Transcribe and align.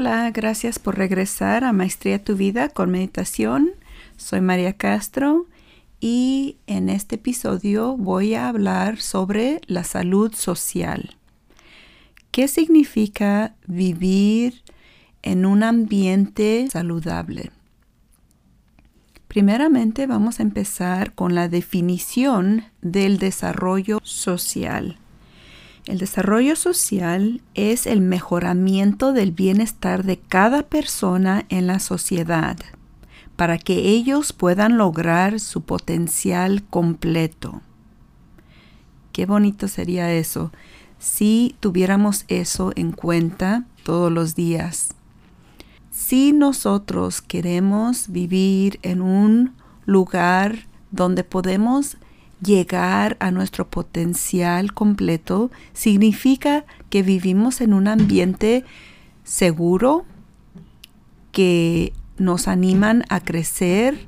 Hola, 0.00 0.30
gracias 0.30 0.78
por 0.78 0.96
regresar 0.96 1.64
a 1.64 1.72
Maestría 1.72 2.22
Tu 2.22 2.36
Vida 2.36 2.68
con 2.68 2.88
Meditación. 2.88 3.72
Soy 4.16 4.40
María 4.40 4.74
Castro 4.74 5.46
y 5.98 6.56
en 6.68 6.88
este 6.88 7.16
episodio 7.16 7.96
voy 7.96 8.34
a 8.34 8.48
hablar 8.48 9.00
sobre 9.00 9.60
la 9.66 9.82
salud 9.82 10.32
social. 10.36 11.16
¿Qué 12.30 12.46
significa 12.46 13.56
vivir 13.66 14.62
en 15.22 15.44
un 15.44 15.64
ambiente 15.64 16.68
saludable? 16.70 17.50
Primeramente 19.26 20.06
vamos 20.06 20.38
a 20.38 20.44
empezar 20.44 21.12
con 21.12 21.34
la 21.34 21.48
definición 21.48 22.66
del 22.82 23.18
desarrollo 23.18 23.98
social. 24.04 24.96
El 25.88 25.96
desarrollo 25.96 26.54
social 26.54 27.40
es 27.54 27.86
el 27.86 28.02
mejoramiento 28.02 29.14
del 29.14 29.32
bienestar 29.32 30.04
de 30.04 30.18
cada 30.18 30.64
persona 30.64 31.46
en 31.48 31.66
la 31.66 31.78
sociedad 31.78 32.58
para 33.36 33.56
que 33.56 33.88
ellos 33.88 34.34
puedan 34.34 34.76
lograr 34.76 35.40
su 35.40 35.62
potencial 35.62 36.62
completo. 36.62 37.62
Qué 39.12 39.24
bonito 39.24 39.66
sería 39.66 40.12
eso 40.12 40.52
si 40.98 41.56
tuviéramos 41.58 42.26
eso 42.28 42.70
en 42.76 42.92
cuenta 42.92 43.64
todos 43.82 44.12
los 44.12 44.34
días. 44.34 44.90
Si 45.90 46.34
nosotros 46.34 47.22
queremos 47.22 48.12
vivir 48.12 48.78
en 48.82 49.00
un 49.00 49.54
lugar 49.86 50.66
donde 50.90 51.24
podemos 51.24 51.96
llegar 52.42 53.16
a 53.20 53.30
nuestro 53.30 53.68
potencial 53.68 54.72
completo 54.72 55.50
significa 55.72 56.64
que 56.90 57.02
vivimos 57.02 57.60
en 57.60 57.74
un 57.74 57.88
ambiente 57.88 58.64
seguro, 59.24 60.04
que 61.32 61.92
nos 62.16 62.48
animan 62.48 63.04
a 63.08 63.20
crecer, 63.20 64.06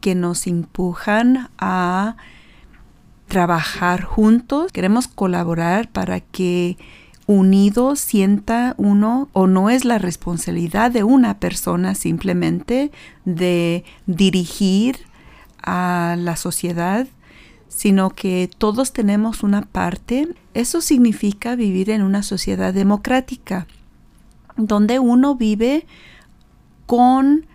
que 0.00 0.14
nos 0.14 0.46
empujan 0.46 1.50
a 1.58 2.16
trabajar 3.28 4.02
juntos. 4.02 4.72
Queremos 4.72 5.08
colaborar 5.08 5.90
para 5.90 6.20
que 6.20 6.76
unidos 7.26 8.00
sienta 8.00 8.74
uno 8.76 9.28
o 9.32 9.46
no 9.46 9.70
es 9.70 9.84
la 9.84 9.98
responsabilidad 9.98 10.90
de 10.90 11.04
una 11.04 11.38
persona 11.38 11.94
simplemente 11.94 12.90
de 13.24 13.84
dirigir 14.06 14.98
a 15.62 16.16
la 16.18 16.36
sociedad 16.36 17.06
sino 17.68 18.10
que 18.10 18.48
todos 18.58 18.92
tenemos 18.92 19.42
una 19.42 19.62
parte. 19.62 20.28
Eso 20.54 20.80
significa 20.80 21.56
vivir 21.56 21.90
en 21.90 22.02
una 22.02 22.22
sociedad 22.22 22.72
democrática, 22.72 23.66
donde 24.56 24.98
uno 24.98 25.34
vive 25.34 25.86
con 26.86 27.46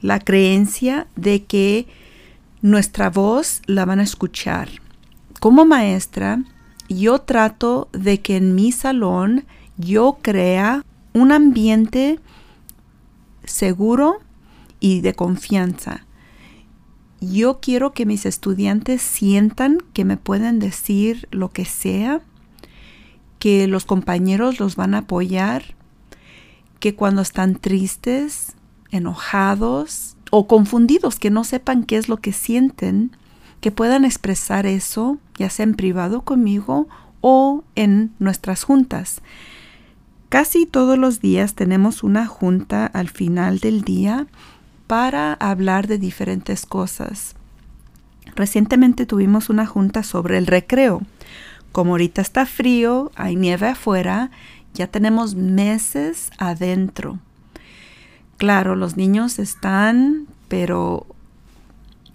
la 0.00 0.18
creencia 0.18 1.06
de 1.16 1.44
que 1.44 1.86
nuestra 2.60 3.10
voz 3.10 3.62
la 3.66 3.84
van 3.84 4.00
a 4.00 4.04
escuchar. 4.04 4.68
Como 5.40 5.64
maestra, 5.64 6.42
yo 6.88 7.20
trato 7.20 7.88
de 7.92 8.20
que 8.20 8.36
en 8.36 8.54
mi 8.54 8.72
salón 8.72 9.44
yo 9.76 10.18
crea 10.22 10.84
un 11.12 11.32
ambiente 11.32 12.20
seguro 13.44 14.20
y 14.80 15.00
de 15.00 15.14
confianza 15.14 16.06
yo 17.22 17.60
quiero 17.60 17.92
que 17.92 18.04
mis 18.04 18.26
estudiantes 18.26 19.00
sientan 19.00 19.78
que 19.92 20.04
me 20.04 20.16
pueden 20.16 20.58
decir 20.58 21.28
lo 21.30 21.50
que 21.50 21.64
sea, 21.64 22.20
que 23.38 23.68
los 23.68 23.84
compañeros 23.84 24.58
los 24.58 24.76
van 24.76 24.94
a 24.94 24.98
apoyar, 24.98 25.76
que 26.80 26.94
cuando 26.96 27.22
están 27.22 27.56
tristes, 27.56 28.54
enojados 28.90 30.16
o 30.30 30.46
confundidos, 30.48 31.18
que 31.18 31.30
no 31.30 31.44
sepan 31.44 31.84
qué 31.84 31.96
es 31.96 32.08
lo 32.08 32.16
que 32.16 32.32
sienten, 32.32 33.12
que 33.60 33.70
puedan 33.70 34.04
expresar 34.04 34.66
eso, 34.66 35.18
ya 35.36 35.48
sea 35.48 35.64
en 35.64 35.74
privado 35.74 36.22
conmigo 36.22 36.88
o 37.20 37.62
en 37.76 38.12
nuestras 38.18 38.64
juntas. 38.64 39.22
Casi 40.28 40.66
todos 40.66 40.98
los 40.98 41.20
días 41.20 41.54
tenemos 41.54 42.02
una 42.02 42.26
junta 42.26 42.86
al 42.86 43.08
final 43.08 43.60
del 43.60 43.82
día 43.82 44.26
para 44.92 45.32
hablar 45.40 45.86
de 45.86 45.96
diferentes 45.96 46.66
cosas. 46.66 47.34
Recientemente 48.36 49.06
tuvimos 49.06 49.48
una 49.48 49.64
junta 49.64 50.02
sobre 50.02 50.36
el 50.36 50.46
recreo. 50.46 51.00
Como 51.72 51.92
ahorita 51.92 52.20
está 52.20 52.44
frío, 52.44 53.10
hay 53.14 53.34
nieve 53.34 53.68
afuera, 53.68 54.30
ya 54.74 54.88
tenemos 54.88 55.34
meses 55.34 56.30
adentro. 56.36 57.20
Claro, 58.36 58.76
los 58.76 58.98
niños 58.98 59.38
están, 59.38 60.26
pero 60.48 61.06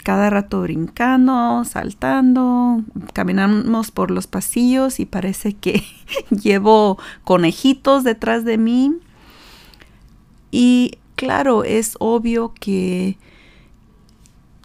cada 0.03 0.29
rato 0.29 0.61
brincando, 0.61 1.66
saltando, 1.66 2.83
caminamos 3.13 3.89
por 3.89 4.11
los 4.11 4.27
pasillos 4.27 4.99
y 4.99 5.07
parece 5.07 5.53
que 5.53 5.83
llevo 6.29 6.99
conejitos 7.23 8.03
detrás 8.03 8.45
de 8.45 8.59
mí. 8.59 8.93
Y 10.51 10.99
claro, 11.17 11.66
es 11.66 11.97
obvio 12.00 12.53
que 12.53 13.17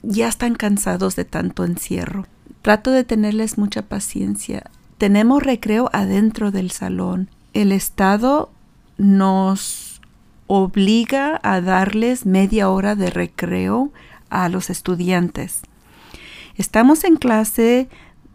ya 0.02 0.28
están 0.28 0.54
cansados 0.54 1.16
de 1.16 1.24
tanto 1.24 1.64
encierro. 1.64 2.26
Trato 2.60 2.92
de 2.92 3.02
tenerles 3.02 3.58
mucha 3.58 3.82
paciencia. 3.82 4.70
Tenemos 4.98 5.42
recreo 5.42 5.90
adentro 5.92 6.52
del 6.52 6.70
salón. 6.70 7.28
El 7.54 7.72
Estado 7.72 8.50
nos 8.98 10.00
obliga 10.46 11.40
a 11.42 11.60
darles 11.60 12.26
media 12.26 12.68
hora 12.68 12.94
de 12.94 13.10
recreo 13.10 13.90
a 14.28 14.48
los 14.48 14.70
estudiantes. 14.70 15.62
Estamos 16.56 17.04
en 17.04 17.16
clase, 17.16 17.88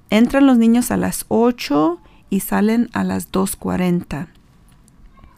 entran 0.09 0.47
los 0.47 0.57
niños 0.57 0.91
a 0.91 0.97
las 0.97 1.25
8 1.28 2.01
y 2.29 2.39
salen 2.39 2.89
a 2.94 3.03
las 3.03 3.31
2.40. 3.31 4.28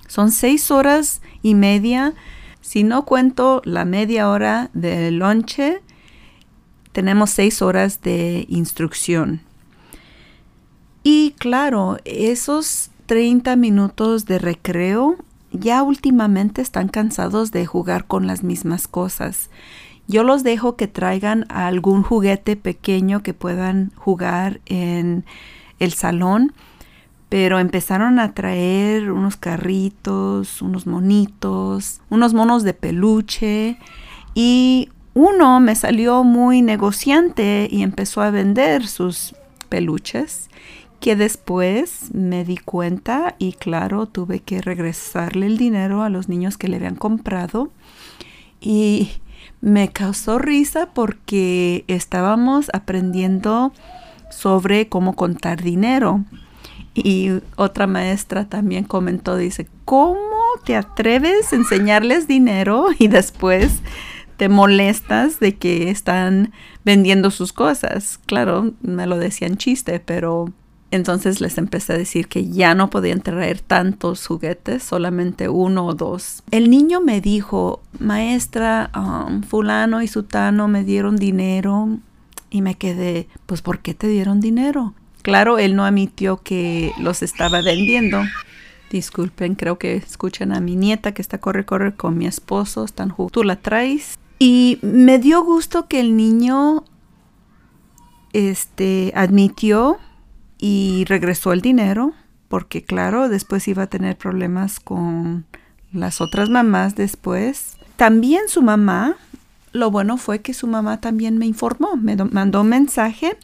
Son 0.07 0.31
seis 0.31 0.71
horas 0.71 1.21
y 1.43 1.53
media 1.53 2.15
si 2.61 2.83
no 2.83 3.05
cuento 3.05 3.61
la 3.65 3.85
media 3.85 4.29
hora 4.29 4.69
de 4.73 5.11
lonche, 5.11 5.81
tenemos 6.91 7.29
seis 7.29 7.61
horas 7.61 8.01
de 8.01 8.45
instrucción. 8.49 9.41
Y 11.03 11.31
claro, 11.37 11.97
esos 12.05 12.91
30 13.05 13.55
minutos 13.55 14.25
de 14.25 14.37
recreo 14.37 15.15
ya 15.51 15.81
últimamente 15.81 16.61
están 16.61 16.89
cansados 16.89 17.51
de 17.51 17.65
jugar 17.65 18.05
con 18.05 18.27
las 18.27 18.43
mismas 18.43 18.87
cosas. 18.87 19.49
Yo 20.07 20.23
los 20.23 20.43
dejo 20.43 20.75
que 20.75 20.87
traigan 20.87 21.45
algún 21.49 22.03
juguete 22.03 22.55
pequeño 22.55 23.23
que 23.23 23.33
puedan 23.33 23.91
jugar 23.95 24.59
en 24.65 25.25
el 25.79 25.93
salón 25.93 26.53
pero 27.29 27.59
empezaron 27.59 28.19
a 28.19 28.33
traer 28.33 29.11
unos 29.11 29.37
carritos, 29.37 30.63
unos 30.63 30.87
monitos, 30.87 32.01
unos 32.09 32.33
monos 32.33 32.63
de 32.63 32.73
peluche 32.73 33.77
y 34.33 34.89
uno 35.13 35.59
me 35.59 35.75
salió 35.75 36.23
muy 36.23 36.63
negociante 36.63 37.67
y 37.69 37.83
empezó 37.83 38.21
a 38.21 38.31
vender 38.31 38.87
sus 38.87 39.35
peluches 39.69 40.49
que 40.99 41.15
después 41.15 42.13
me 42.13 42.43
di 42.43 42.57
cuenta 42.57 43.35
y 43.37 43.53
claro 43.53 44.07
tuve 44.07 44.39
que 44.39 44.61
regresarle 44.61 45.45
el 45.45 45.57
dinero 45.57 46.03
a 46.03 46.09
los 46.09 46.29
niños 46.29 46.57
que 46.57 46.67
le 46.67 46.77
habían 46.77 46.95
comprado. 46.95 47.71
Y 48.59 49.11
me 49.61 49.89
causó 49.89 50.39
risa 50.39 50.89
porque 50.93 51.85
estábamos 51.87 52.69
aprendiendo 52.73 53.71
sobre 54.29 54.89
cómo 54.89 55.15
contar 55.15 55.61
dinero 55.61 56.25
y 57.03 57.41
otra 57.55 57.87
maestra 57.87 58.45
también 58.47 58.83
comentó, 58.83 59.35
dice, 59.35 59.67
¿cómo 59.85 60.19
te 60.65 60.75
atreves 60.75 61.51
a 61.51 61.55
enseñarles 61.55 62.27
dinero 62.27 62.87
y 62.97 63.07
después 63.07 63.81
te 64.37 64.49
molestas 64.49 65.39
de 65.39 65.55
que 65.55 65.89
están 65.89 66.53
vendiendo 66.85 67.31
sus 67.31 67.53
cosas? 67.53 68.19
Claro, 68.25 68.73
me 68.81 69.07
lo 69.07 69.17
decían 69.17 69.57
chiste, 69.57 69.99
pero 69.99 70.53
entonces 70.91 71.39
les 71.39 71.57
empecé 71.57 71.93
a 71.93 71.97
decir 71.97 72.27
que 72.27 72.49
ya 72.49 72.73
no 72.73 72.89
podían 72.89 73.21
traer 73.21 73.59
tantos 73.59 74.25
juguetes, 74.25 74.83
solamente 74.83 75.49
uno 75.49 75.85
o 75.85 75.93
dos. 75.93 76.43
El 76.51 76.69
niño 76.69 76.99
me 76.99 77.21
dijo, 77.21 77.81
maestra, 77.99 78.89
um, 78.95 79.43
fulano 79.43 80.01
y 80.01 80.07
sutano 80.07 80.67
me 80.67 80.83
dieron 80.83 81.17
dinero 81.17 81.99
y 82.49 82.61
me 82.61 82.75
quedé, 82.75 83.27
pues 83.45 83.61
¿por 83.61 83.79
qué 83.79 83.93
te 83.93 84.07
dieron 84.07 84.39
dinero? 84.39 84.93
Claro, 85.21 85.57
él 85.57 85.75
no 85.75 85.85
admitió 85.85 86.37
que 86.37 86.93
los 86.99 87.21
estaba 87.21 87.61
vendiendo. 87.61 88.21
Disculpen, 88.89 89.55
creo 89.55 89.77
que 89.77 89.95
escuchan 89.95 90.53
a 90.53 90.59
mi 90.59 90.75
nieta 90.75 91.13
que 91.13 91.21
está 91.21 91.39
corre, 91.39 91.65
corre 91.65 91.93
con 91.93 92.17
mi 92.17 92.25
esposo, 92.25 92.85
están 92.85 93.13
Tú 93.31 93.43
la 93.43 93.57
traes. 93.57 94.17
Y 94.39 94.79
me 94.81 95.19
dio 95.19 95.43
gusto 95.43 95.87
que 95.87 95.99
el 95.99 96.15
niño 96.15 96.85
este, 98.33 99.11
admitió 99.15 99.97
y 100.57 101.05
regresó 101.05 101.53
el 101.53 101.61
dinero, 101.61 102.13
porque 102.47 102.83
claro, 102.83 103.29
después 103.29 103.67
iba 103.67 103.83
a 103.83 103.87
tener 103.87 104.17
problemas 104.17 104.79
con 104.79 105.45
las 105.91 106.21
otras 106.21 106.49
mamás 106.49 106.95
después. 106.95 107.77
También 107.95 108.43
su 108.47 108.61
mamá, 108.61 109.17
lo 109.71 109.91
bueno 109.91 110.17
fue 110.17 110.39
que 110.39 110.53
su 110.53 110.67
mamá 110.67 111.01
también 111.01 111.37
me 111.37 111.45
informó, 111.45 111.95
me 111.95 112.15
mandó 112.15 112.61
un 112.61 112.69
mensaje 112.69 113.37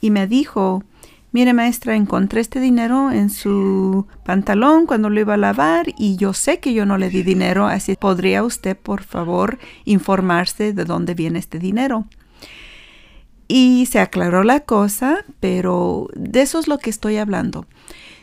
y 0.00 0.10
me 0.10 0.26
dijo, 0.26 0.82
mire 1.32 1.52
maestra, 1.52 1.94
encontré 1.96 2.40
este 2.40 2.60
dinero 2.60 3.10
en 3.10 3.30
su 3.30 4.06
pantalón 4.24 4.86
cuando 4.86 5.10
lo 5.10 5.20
iba 5.20 5.34
a 5.34 5.38
lavar 5.38 5.86
y 5.98 6.16
yo 6.16 6.32
sé 6.32 6.60
que 6.60 6.72
yo 6.72 6.86
no 6.86 6.98
le 6.98 7.10
di 7.10 7.22
dinero, 7.22 7.66
así 7.66 7.96
podría 7.96 8.42
usted 8.42 8.76
por 8.76 9.02
favor 9.02 9.58
informarse 9.84 10.72
de 10.72 10.84
dónde 10.84 11.14
viene 11.14 11.38
este 11.38 11.58
dinero. 11.58 12.06
Y 13.46 13.86
se 13.86 13.98
aclaró 13.98 14.44
la 14.44 14.60
cosa, 14.60 15.24
pero 15.40 16.08
de 16.14 16.42
eso 16.42 16.58
es 16.58 16.68
lo 16.68 16.78
que 16.78 16.90
estoy 16.90 17.16
hablando. 17.16 17.66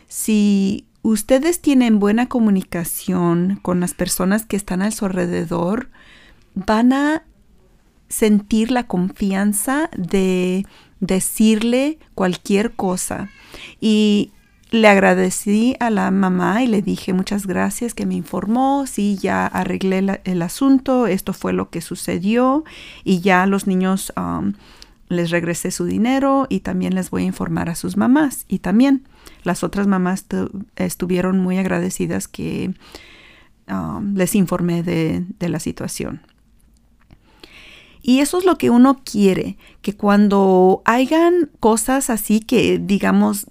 Si 0.08 0.86
ustedes 1.02 1.62
tienen 1.62 2.00
buena 2.00 2.28
comunicación 2.28 3.60
con 3.64 3.80
las 3.80 3.96
personas 3.96 4.46
que 4.46 4.56
están 4.56 4.84
a 4.84 4.92
su 4.92 5.06
alrededor, 5.06 5.90
van 6.54 6.94
a 6.94 7.24
sentir 8.08 8.72
la 8.72 8.84
confianza 8.86 9.90
de 9.98 10.66
decirle 11.00 12.00
cualquier 12.14 12.74
cosa. 12.74 13.30
Y 13.80 14.32
le 14.72 14.88
agradecí 14.88 15.76
a 15.80 15.90
la 15.90 16.12
mamá 16.12 16.64
y 16.64 16.68
le 16.68 16.82
dije 16.82 17.14
muchas 17.14 17.48
gracias 17.48 17.94
que 17.94 18.06
me 18.06 18.16
informó, 18.16 18.86
sí, 18.88 19.18
ya 19.22 19.46
arreglé 19.46 20.22
el 20.24 20.42
asunto, 20.42 21.08
esto 21.08 21.34
fue 21.34 21.54
lo 21.54 21.70
que 21.70 21.82
sucedió 21.82 22.64
y 23.04 23.22
ya 23.22 23.46
los 23.46 23.68
niños 23.68 24.12
um, 24.18 24.54
les 25.08 25.30
regresé 25.30 25.72
su 25.72 25.86
dinero 25.86 26.48
y 26.50 26.62
también 26.62 26.96
les 26.96 27.10
voy 27.10 27.24
a 27.24 27.28
informar 27.28 27.70
a 27.70 27.76
sus 27.76 27.96
mamás. 27.96 28.46
Y 28.48 28.60
también 28.60 29.08
las 29.44 29.64
otras 29.64 29.88
mamás 29.88 30.26
estuvieron 30.76 31.40
muy 31.40 31.58
agradecidas 31.58 32.28
que 32.28 32.74
um, 33.70 34.16
les 34.16 34.36
informé 34.36 34.84
de, 34.84 35.26
de 35.40 35.50
la 35.50 35.60
situación. 35.60 36.22
Y 38.08 38.20
eso 38.20 38.38
es 38.38 38.46
lo 38.46 38.60
que 38.60 38.70
uno 38.70 39.02
quiere, 39.04 39.58
que 39.82 39.96
cuando 39.96 40.84
hayan 40.86 41.50
cosas 41.60 42.12
así 42.12 42.40
que 42.40 42.78
digamos 42.78 43.48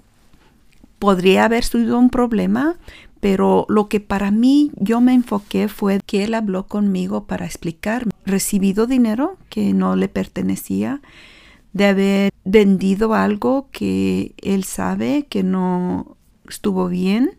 podría 1.00 1.44
haber 1.44 1.64
sido 1.64 1.98
un 1.98 2.08
problema, 2.08 2.76
pero 3.18 3.66
lo 3.68 3.88
que 3.88 3.98
para 3.98 4.30
mí 4.30 4.70
yo 4.76 5.00
me 5.00 5.12
enfoqué 5.12 5.66
fue 5.66 5.98
que 6.06 6.22
él 6.22 6.34
habló 6.34 6.68
conmigo 6.68 7.24
para 7.24 7.46
explicarme. 7.46 8.12
Recibido 8.24 8.86
dinero 8.86 9.38
que 9.48 9.72
no 9.72 9.96
le 9.96 10.08
pertenecía, 10.08 11.02
de 11.72 11.86
haber 11.86 12.32
vendido 12.44 13.12
algo 13.14 13.66
que 13.72 14.36
él 14.40 14.62
sabe 14.62 15.26
que 15.28 15.42
no 15.42 16.16
estuvo 16.48 16.86
bien, 16.86 17.38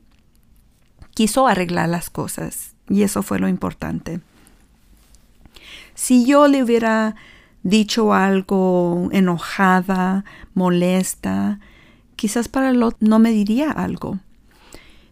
quiso 1.14 1.48
arreglar 1.48 1.88
las 1.88 2.10
cosas 2.10 2.76
y 2.90 3.04
eso 3.04 3.24
fue 3.24 3.40
lo 3.40 3.48
importante. 3.48 4.20
Si 5.96 6.26
yo 6.26 6.48
le 6.48 6.62
hubiera 6.62 7.16
dicho 7.64 8.14
algo 8.14 9.10
enojada, 9.12 10.24
molesta, 10.54 11.60
quizás 12.16 12.48
para 12.48 12.70
el 12.70 12.84
otro 12.84 13.00
no 13.02 13.18
me 13.18 13.32
diría 13.32 13.72
algo. 13.72 14.20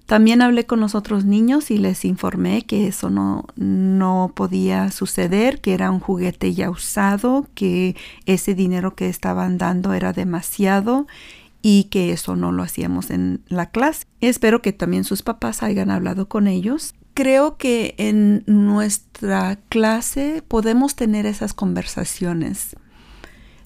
También 0.06 0.42
hablé 0.42 0.66
con 0.66 0.82
los 0.82 0.96
otros 0.96 1.24
niños 1.24 1.72
y 1.72 1.78
les 1.78 2.04
informé 2.04 2.64
que 2.64 2.88
eso 2.88 3.10
no, 3.10 3.46
no 3.56 4.34
podía 4.36 4.92
suceder, 4.92 5.62
que 5.62 5.74
era 5.74 5.90
un 5.90 6.02
juguete 6.02 6.54
ya 6.54 6.70
usado, 6.70 7.48
que 7.56 7.96
ese 8.26 8.54
dinero 8.54 8.96
que 8.96 9.08
estaban 9.08 9.58
dando 9.58 9.94
era 9.94 10.12
demasiado 10.12 11.08
y 11.62 11.86
que 11.86 12.12
eso 12.12 12.36
no 12.36 12.52
lo 12.52 12.62
hacíamos 12.62 13.10
en 13.10 13.42
la 13.48 13.68
clase. 13.68 14.06
Espero 14.20 14.62
que 14.62 14.74
también 14.74 15.06
sus 15.06 15.24
papás 15.24 15.64
hayan 15.64 15.90
hablado 15.90 16.28
con 16.28 16.48
ellos 16.48 16.94
creo 17.14 17.58
que 17.58 17.96
en 17.98 18.44
nuestra 18.48 19.58
clase 19.70 20.44
podemos 20.48 20.96
tener 20.96 21.26
esas 21.26 21.54
conversaciones 21.54 22.76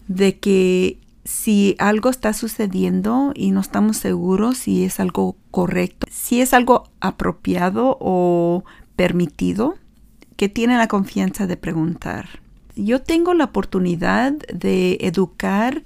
de 0.08 0.40
que 0.40 1.00
si 1.24 1.76
algo 1.80 2.10
está 2.10 2.32
sucediendo 2.34 3.34
y 3.36 3.52
no 3.52 3.60
estamos 3.60 3.98
seguros 3.98 4.58
si 4.58 4.86
es 4.86 5.00
algo 5.00 5.36
correcto, 5.52 6.08
si 6.10 6.42
es 6.42 6.54
algo 6.54 6.90
apropiado 7.02 7.98
o 8.00 8.64
permitido, 8.96 9.76
que 10.38 10.48
tienen 10.48 10.78
la 10.78 10.88
confianza 10.88 11.48
de 11.48 11.58
preguntar. 11.58 12.42
Yo 12.76 13.02
tengo 13.02 13.34
la 13.34 13.46
oportunidad 13.46 14.34
de 14.54 15.00
educar 15.02 15.84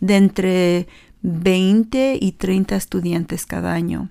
de 0.00 0.16
entre 0.16 0.88
20 1.22 2.18
y 2.20 2.32
30 2.32 2.76
estudiantes 2.76 3.46
cada 3.46 3.74
año. 3.74 4.08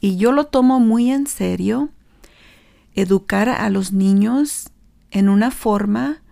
Y 0.00 0.16
yo 0.16 0.32
lo 0.32 0.46
tomo 0.46 0.80
muy 0.80 1.10
en 1.10 1.26
serio 1.26 1.90
educar 2.94 3.48
a 3.48 3.68
los 3.70 3.92
niños 3.92 4.70
en 5.10 5.28
una 5.28 5.50
forma 5.50 6.22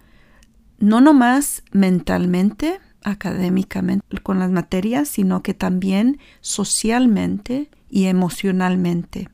no 0.78 1.00
nomás 1.00 1.62
mentalmente, 1.72 2.80
académicamente 3.04 4.18
con 4.22 4.38
las 4.38 4.50
materias, 4.50 5.08
sino 5.08 5.42
que 5.42 5.54
también 5.54 6.18
socialmente 6.40 7.70
y 7.90 8.06
emocionalmente. 8.06 9.28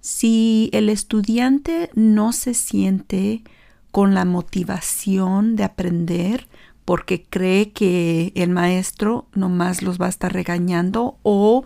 Si 0.00 0.70
el 0.72 0.88
estudiante 0.88 1.90
no 1.94 2.32
se 2.32 2.54
siente 2.54 3.42
con 3.90 4.14
la 4.14 4.24
motivación 4.24 5.56
de 5.56 5.64
aprender 5.64 6.48
porque 6.84 7.22
cree 7.22 7.72
que 7.72 8.32
el 8.34 8.50
maestro 8.50 9.26
nomás 9.34 9.82
los 9.82 10.00
va 10.00 10.06
a 10.06 10.10
estar 10.10 10.32
regañando 10.32 11.18
o 11.22 11.64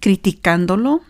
criticándolo, 0.00 1.02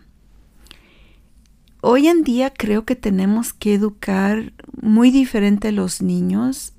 hoy 1.81 2.07
en 2.07 2.23
día 2.23 2.51
creo 2.53 2.85
que 2.85 2.95
tenemos 2.95 3.53
que 3.53 3.73
educar 3.73 4.53
muy 4.81 5.11
diferente 5.11 5.69
a 5.69 5.71
los 5.71 6.01
niños 6.01 6.73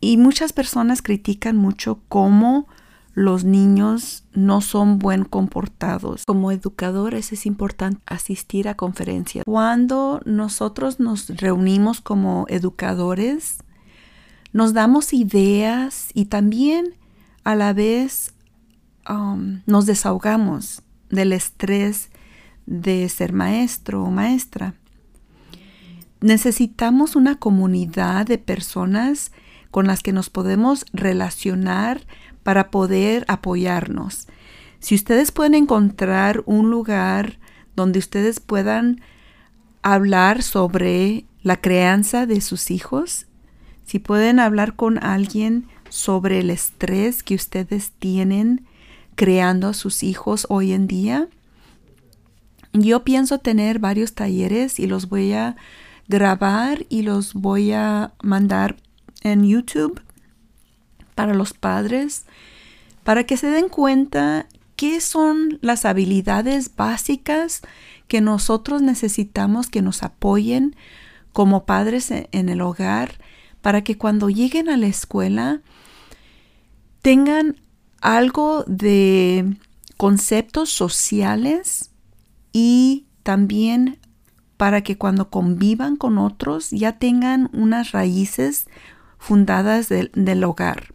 y 0.00 0.16
muchas 0.16 0.52
personas 0.52 1.02
critican 1.02 1.56
mucho 1.56 2.00
cómo 2.08 2.66
los 3.14 3.44
niños 3.44 4.24
no 4.32 4.60
son 4.60 4.98
buen 4.98 5.24
comportados. 5.24 6.24
Como 6.24 6.52
educadores 6.52 7.32
es 7.32 7.44
importante 7.44 8.00
asistir 8.06 8.68
a 8.68 8.76
conferencias. 8.76 9.44
Cuando 9.44 10.20
nosotros 10.24 11.00
nos 11.00 11.28
reunimos 11.28 12.00
como 12.00 12.46
educadores, 12.48 13.58
nos 14.52 14.72
damos 14.72 15.12
ideas 15.12 16.10
y 16.14 16.26
también 16.26 16.94
a 17.44 17.54
la 17.54 17.72
vez 17.72 18.32
um, 19.08 19.60
nos 19.66 19.86
desahogamos 19.86 20.82
del 21.10 21.32
estrés 21.32 22.09
de 22.70 23.08
ser 23.08 23.32
maestro 23.32 24.04
o 24.04 24.10
maestra. 24.10 24.74
Necesitamos 26.20 27.16
una 27.16 27.36
comunidad 27.36 28.26
de 28.26 28.38
personas 28.38 29.32
con 29.70 29.86
las 29.86 30.02
que 30.02 30.12
nos 30.12 30.30
podemos 30.30 30.86
relacionar 30.92 32.06
para 32.44 32.70
poder 32.70 33.24
apoyarnos. 33.28 34.28
Si 34.78 34.94
ustedes 34.94 35.32
pueden 35.32 35.54
encontrar 35.54 36.42
un 36.46 36.70
lugar 36.70 37.38
donde 37.74 37.98
ustedes 37.98 38.38
puedan 38.38 39.00
hablar 39.82 40.42
sobre 40.42 41.26
la 41.42 41.60
crianza 41.60 42.26
de 42.26 42.40
sus 42.40 42.70
hijos, 42.70 43.26
si 43.84 43.98
pueden 43.98 44.38
hablar 44.38 44.76
con 44.76 45.02
alguien 45.02 45.66
sobre 45.88 46.38
el 46.38 46.50
estrés 46.50 47.24
que 47.24 47.34
ustedes 47.34 47.90
tienen 47.98 48.64
creando 49.16 49.68
a 49.68 49.74
sus 49.74 50.04
hijos 50.04 50.46
hoy 50.48 50.72
en 50.72 50.86
día, 50.86 51.28
yo 52.72 53.04
pienso 53.04 53.38
tener 53.38 53.78
varios 53.78 54.14
talleres 54.14 54.78
y 54.78 54.86
los 54.86 55.08
voy 55.08 55.32
a 55.32 55.56
grabar 56.08 56.86
y 56.88 57.02
los 57.02 57.34
voy 57.34 57.72
a 57.72 58.12
mandar 58.22 58.76
en 59.22 59.44
YouTube 59.44 60.00
para 61.14 61.34
los 61.34 61.52
padres 61.52 62.26
para 63.04 63.24
que 63.24 63.36
se 63.36 63.48
den 63.48 63.68
cuenta 63.68 64.46
qué 64.76 65.00
son 65.00 65.58
las 65.62 65.84
habilidades 65.84 66.74
básicas 66.74 67.62
que 68.08 68.20
nosotros 68.20 68.82
necesitamos 68.82 69.68
que 69.68 69.82
nos 69.82 70.02
apoyen 70.02 70.76
como 71.32 71.64
padres 71.64 72.10
e-, 72.10 72.28
en 72.32 72.48
el 72.48 72.60
hogar 72.60 73.18
para 73.60 73.84
que 73.84 73.98
cuando 73.98 74.30
lleguen 74.30 74.68
a 74.68 74.76
la 74.76 74.86
escuela 74.86 75.60
tengan 77.02 77.56
algo 78.00 78.64
de 78.66 79.56
conceptos 79.96 80.70
sociales 80.70 81.89
y 82.52 83.06
también 83.22 83.98
para 84.56 84.82
que 84.82 84.98
cuando 84.98 85.30
convivan 85.30 85.96
con 85.96 86.18
otros 86.18 86.70
ya 86.70 86.98
tengan 86.98 87.48
unas 87.54 87.92
raíces 87.92 88.66
fundadas 89.18 89.88
del, 89.88 90.44
hogar. 90.44 90.92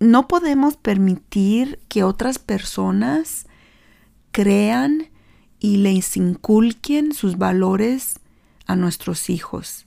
No 0.00 0.26
podemos 0.26 0.76
permitir 0.76 1.78
que 1.88 2.02
otras 2.02 2.38
personas 2.38 3.46
crean 4.32 5.08
y 5.60 5.76
les 5.76 6.16
inculquen 6.16 7.12
sus 7.12 7.38
valores 7.38 8.18
a 8.66 8.76
nuestros 8.76 9.30
hijos. 9.30 9.86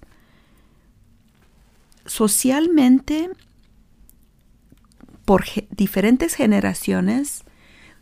Socialmente, 2.05 3.29
por 5.25 5.43
diferentes 5.71 6.35
generaciones, 6.35 7.43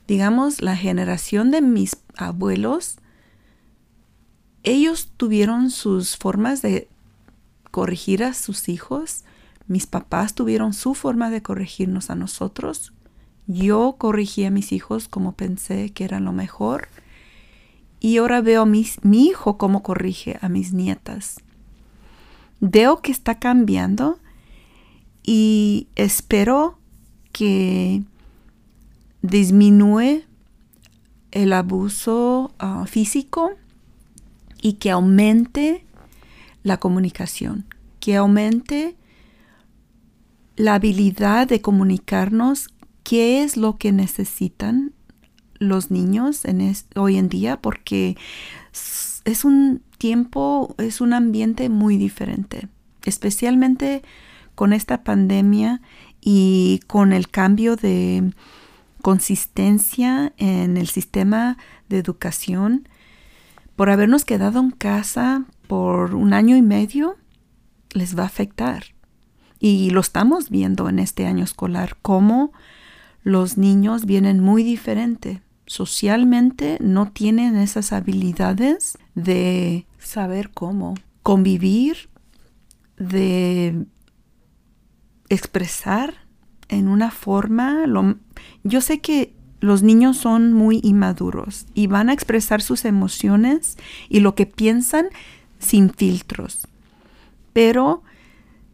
digamos, 0.10 0.62
la 0.64 0.76
generación 0.76 1.52
de 1.52 1.62
mis 1.62 1.96
abuelos 2.18 2.98
ellos 4.64 5.12
tuvieron 5.16 5.70
sus 5.70 6.18
formas 6.18 6.62
de 6.62 6.90
corregir 7.72 8.24
a 8.24 8.34
sus 8.34 8.70
hijos. 8.70 9.24
Mis 9.68 9.88
papás 9.88 10.34
tuvieron 10.34 10.74
su 10.74 10.96
forma 10.96 11.30
de 11.30 11.42
corregirnos 11.42 12.10
a 12.10 12.16
nosotros. 12.16 12.92
Yo 13.48 13.96
corrigí 13.98 14.46
a 14.46 14.52
mis 14.52 14.72
hijos 14.72 15.08
como 15.08 15.34
pensé 15.34 15.92
que 15.92 16.04
era 16.04 16.20
lo 16.20 16.34
mejor. 16.34 16.90
Y 18.00 18.18
ahora 18.18 18.42
veo 18.42 18.64
a 18.64 18.66
mi 18.66 18.86
hijo 19.28 19.58
cómo 19.58 19.84
corrige 19.84 20.40
a 20.42 20.50
mis 20.50 20.74
nietas. 20.74 21.40
Veo 22.60 23.02
que 23.02 23.12
está 23.12 23.40
cambiando 23.40 24.20
y 25.24 25.88
espero 25.96 26.80
que 27.32 28.04
disminuye 29.22 30.26
el 31.32 31.54
abuso 31.54 32.52
ah, 32.60 32.86
físico 32.88 33.52
y 34.62 34.74
que 34.74 34.92
aumente 34.92 35.86
la 36.64 36.78
comunicación, 36.78 37.66
que 38.00 38.16
aumente 38.16 38.96
la 40.56 40.76
habilidad 40.76 41.48
de 41.48 41.62
comunicarnos 41.62 42.70
qué 43.04 43.44
es 43.44 43.56
lo 43.56 43.78
que 43.78 43.92
necesitan 43.92 44.94
los 45.58 45.92
niños 45.92 46.44
hoy 46.96 47.18
en 47.18 47.30
día, 47.30 47.62
porque 47.62 48.18
es 49.26 49.46
un 49.46 49.82
tiempo, 49.98 50.76
es 50.78 51.02
un 51.02 51.14
ambiente 51.14 51.70
muy 51.70 51.98
diferente, 51.98 52.68
especialmente 53.06 54.02
con 54.56 54.74
esta 54.74 55.04
pandemia 55.04 55.82
y 56.22 56.82
con 56.88 57.14
el 57.14 57.30
cambio 57.30 57.76
de 57.76 58.32
consistencia 59.02 60.34
en 60.38 60.78
el 60.78 60.88
sistema 60.88 61.58
de 61.88 61.98
educación 61.98 62.88
por 63.76 63.90
habernos 63.90 64.26
quedado 64.26 64.60
en 64.60 64.72
casa 64.72 65.46
por 65.68 66.16
un 66.16 66.34
año 66.34 66.58
y 66.58 66.62
medio, 66.62 67.16
les 67.92 68.18
va 68.18 68.24
a 68.24 68.28
afectar. 68.28 68.84
Y 69.60 69.90
lo 69.92 70.02
estamos 70.02 70.50
viendo 70.50 70.90
en 70.90 71.00
este 71.00 71.26
año 71.26 71.44
escolar, 71.44 71.98
cómo 72.02 72.52
los 73.24 73.58
niños 73.58 74.06
vienen 74.06 74.40
muy 74.40 74.64
diferente. 74.64 75.42
Socialmente 75.66 76.78
no 76.82 77.12
tienen 77.12 77.56
esas 77.56 77.94
habilidades 77.94 78.98
de 79.16 79.86
saber 80.00 80.50
cómo 80.52 80.96
convivir, 81.24 82.10
de 82.98 83.86
expresar 85.30 86.29
en 86.70 86.88
una 86.88 87.12
forma. 87.12 87.86
yo 88.64 88.82
sé 88.82 89.00
que 89.00 89.34
los 89.60 89.84
niños 89.84 90.18
son 90.18 90.54
muy 90.54 90.80
inmaduros 90.84 91.66
y 91.74 91.88
van 91.88 92.10
a 92.10 92.14
expresar 92.14 92.62
sus 92.62 92.86
emociones 92.86 93.78
y 94.08 94.22
lo 94.22 94.34
que 94.36 94.46
piensan 94.46 95.10
sin 95.60 95.92
filtros. 95.92 96.68
Pero 97.52 98.04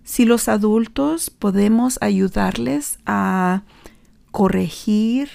si 0.04 0.26
los 0.26 0.48
adultos 0.48 1.32
podemos 1.32 1.98
ayudarles 2.02 3.00
a 3.08 3.64
corregir 4.32 5.30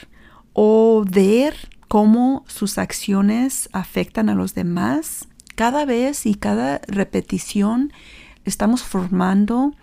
o 0.52 1.04
ver 1.10 1.56
cómo 1.88 2.44
sus 2.46 2.78
acciones 2.78 3.68
afectan 3.72 4.28
a 4.28 4.34
los 4.36 4.54
demás, 4.54 5.26
cada 5.56 5.84
vez 5.84 6.24
y 6.26 6.36
cada 6.36 6.80
repetición 6.86 7.92
estamos 8.44 8.82
formando 8.82 9.74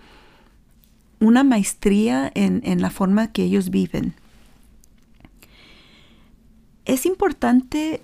una 1.19 1.43
maestría 1.43 2.31
en, 2.35 2.61
en 2.63 2.81
la 2.81 2.89
forma 2.89 3.31
que 3.31 3.43
ellos 3.43 3.69
viven 3.69 4.13
es 6.87 7.05
importante 7.05 8.01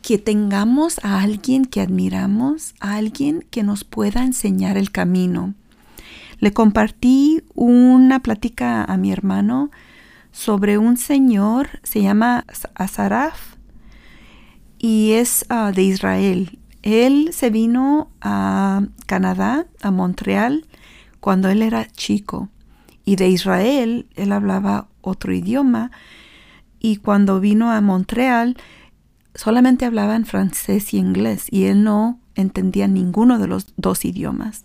que 0.00 0.16
tengamos 0.16 1.00
a 1.02 1.20
alguien 1.20 1.64
que 1.64 1.80
admiramos, 1.80 2.74
a 2.80 2.94
alguien 2.94 3.44
que 3.50 3.64
nos 3.64 3.84
pueda 3.84 4.22
enseñar 4.22 4.78
el 4.78 4.92
camino. 4.92 5.54
Le 6.38 6.52
compartí 6.52 7.42
una 7.54 8.20
plática 8.20 8.84
a 8.84 8.96
mi 8.96 9.12
hermano 9.12 9.70
sobre 10.30 10.78
un 10.78 10.96
señor, 10.96 11.68
se 11.82 12.00
llama 12.00 12.46
Azaraf 12.74 13.56
y 14.78 15.12
es 15.12 15.44
ah, 15.48 15.72
de 15.74 15.82
Israel. 15.82 16.58
Él 16.82 17.30
se 17.32 17.50
vino 17.50 18.08
a 18.22 18.84
Canadá, 19.06 19.66
a 19.82 19.90
Montreal, 19.90 20.64
cuando 21.20 21.48
él 21.48 21.62
era 21.62 21.86
chico. 21.86 22.48
Y 23.04 23.16
de 23.16 23.28
Israel 23.28 24.06
él 24.16 24.32
hablaba 24.32 24.88
otro 25.00 25.32
idioma, 25.32 25.90
y 26.80 26.96
cuando 26.96 27.40
vino 27.40 27.70
a 27.70 27.80
Montreal 27.80 28.56
solamente 29.34 29.84
hablaban 29.84 30.24
francés 30.24 30.92
y 30.94 30.98
inglés 30.98 31.46
y 31.50 31.64
él 31.64 31.84
no 31.84 32.18
entendía 32.34 32.88
ninguno 32.88 33.38
de 33.38 33.46
los 33.46 33.66
dos 33.76 34.04
idiomas. 34.04 34.64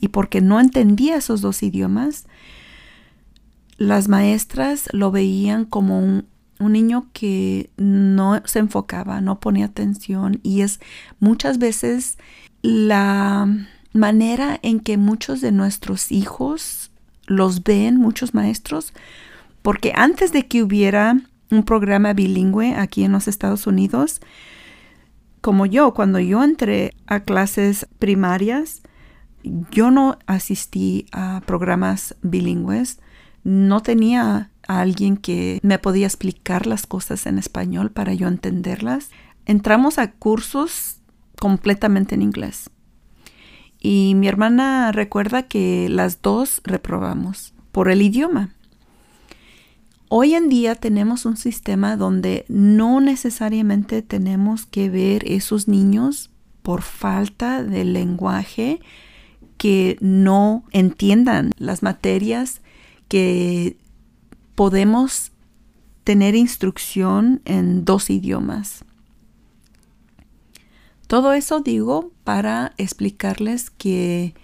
Y 0.00 0.08
porque 0.08 0.40
no 0.40 0.60
entendía 0.60 1.16
esos 1.16 1.40
dos 1.40 1.62
idiomas, 1.62 2.26
las 3.78 4.08
maestras 4.08 4.88
lo 4.92 5.10
veían 5.10 5.64
como 5.64 5.98
un, 5.98 6.26
un 6.60 6.72
niño 6.72 7.08
que 7.12 7.70
no 7.76 8.40
se 8.44 8.58
enfocaba, 8.58 9.20
no 9.20 9.40
ponía 9.40 9.66
atención 9.66 10.40
y 10.42 10.60
es 10.60 10.80
muchas 11.20 11.58
veces 11.58 12.18
la 12.62 13.48
manera 13.94 14.58
en 14.62 14.80
que 14.80 14.98
muchos 14.98 15.40
de 15.40 15.52
nuestros 15.52 16.12
hijos 16.12 16.90
los 17.26 17.62
ven, 17.62 17.96
muchos 17.96 18.34
maestros, 18.34 18.92
porque 19.62 19.92
antes 19.96 20.32
de 20.32 20.46
que 20.46 20.62
hubiera 20.62 21.16
un 21.50 21.62
programa 21.62 22.12
bilingüe 22.12 22.74
aquí 22.74 23.04
en 23.04 23.12
los 23.12 23.28
Estados 23.28 23.66
Unidos, 23.66 24.20
como 25.40 25.64
yo, 25.64 25.94
cuando 25.94 26.18
yo 26.18 26.42
entré 26.42 26.94
a 27.06 27.20
clases 27.20 27.86
primarias, 27.98 28.82
yo 29.70 29.90
no 29.90 30.18
asistí 30.26 31.06
a 31.12 31.42
programas 31.46 32.16
bilingües, 32.22 32.98
no 33.44 33.80
tenía 33.80 34.50
a 34.66 34.80
alguien 34.80 35.16
que 35.16 35.60
me 35.62 35.78
podía 35.78 36.06
explicar 36.06 36.66
las 36.66 36.86
cosas 36.86 37.26
en 37.26 37.38
español 37.38 37.90
para 37.90 38.14
yo 38.14 38.26
entenderlas. 38.26 39.10
Entramos 39.44 39.98
a 39.98 40.12
cursos 40.12 40.96
completamente 41.38 42.14
en 42.14 42.22
inglés. 42.22 42.70
Y 43.84 44.14
mi 44.14 44.28
hermana 44.28 44.92
recuerda 44.92 45.42
que 45.42 45.90
las 45.90 46.22
dos 46.22 46.62
reprobamos 46.64 47.52
por 47.70 47.90
el 47.90 48.00
idioma. 48.00 48.54
Hoy 50.08 50.32
en 50.32 50.48
día 50.48 50.74
tenemos 50.74 51.26
un 51.26 51.36
sistema 51.36 51.98
donde 51.98 52.46
no 52.48 53.02
necesariamente 53.02 54.00
tenemos 54.00 54.64
que 54.64 54.88
ver 54.88 55.30
esos 55.30 55.68
niños 55.68 56.30
por 56.62 56.80
falta 56.80 57.62
de 57.62 57.84
lenguaje 57.84 58.80
que 59.58 59.98
no 60.00 60.64
entiendan 60.70 61.50
las 61.58 61.82
materias 61.82 62.62
que 63.08 63.76
podemos 64.54 65.30
tener 66.04 66.34
instrucción 66.34 67.42
en 67.44 67.84
dos 67.84 68.08
idiomas. 68.08 68.83
Todo 71.14 71.32
eso 71.32 71.60
digo 71.60 72.10
para 72.24 72.72
explicarles 72.76 73.70
que 73.70 74.34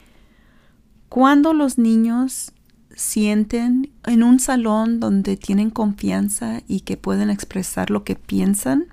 cuando 1.08 1.52
los 1.52 1.78
niños 1.78 2.52
sienten 2.94 3.90
en 4.06 4.22
un 4.22 4.38
salón 4.38 5.00
donde 5.00 5.36
tienen 5.36 5.70
confianza 5.70 6.62
y 6.68 6.82
que 6.82 6.96
pueden 6.96 7.28
expresar 7.28 7.90
lo 7.90 8.04
que 8.04 8.14
piensan, 8.14 8.86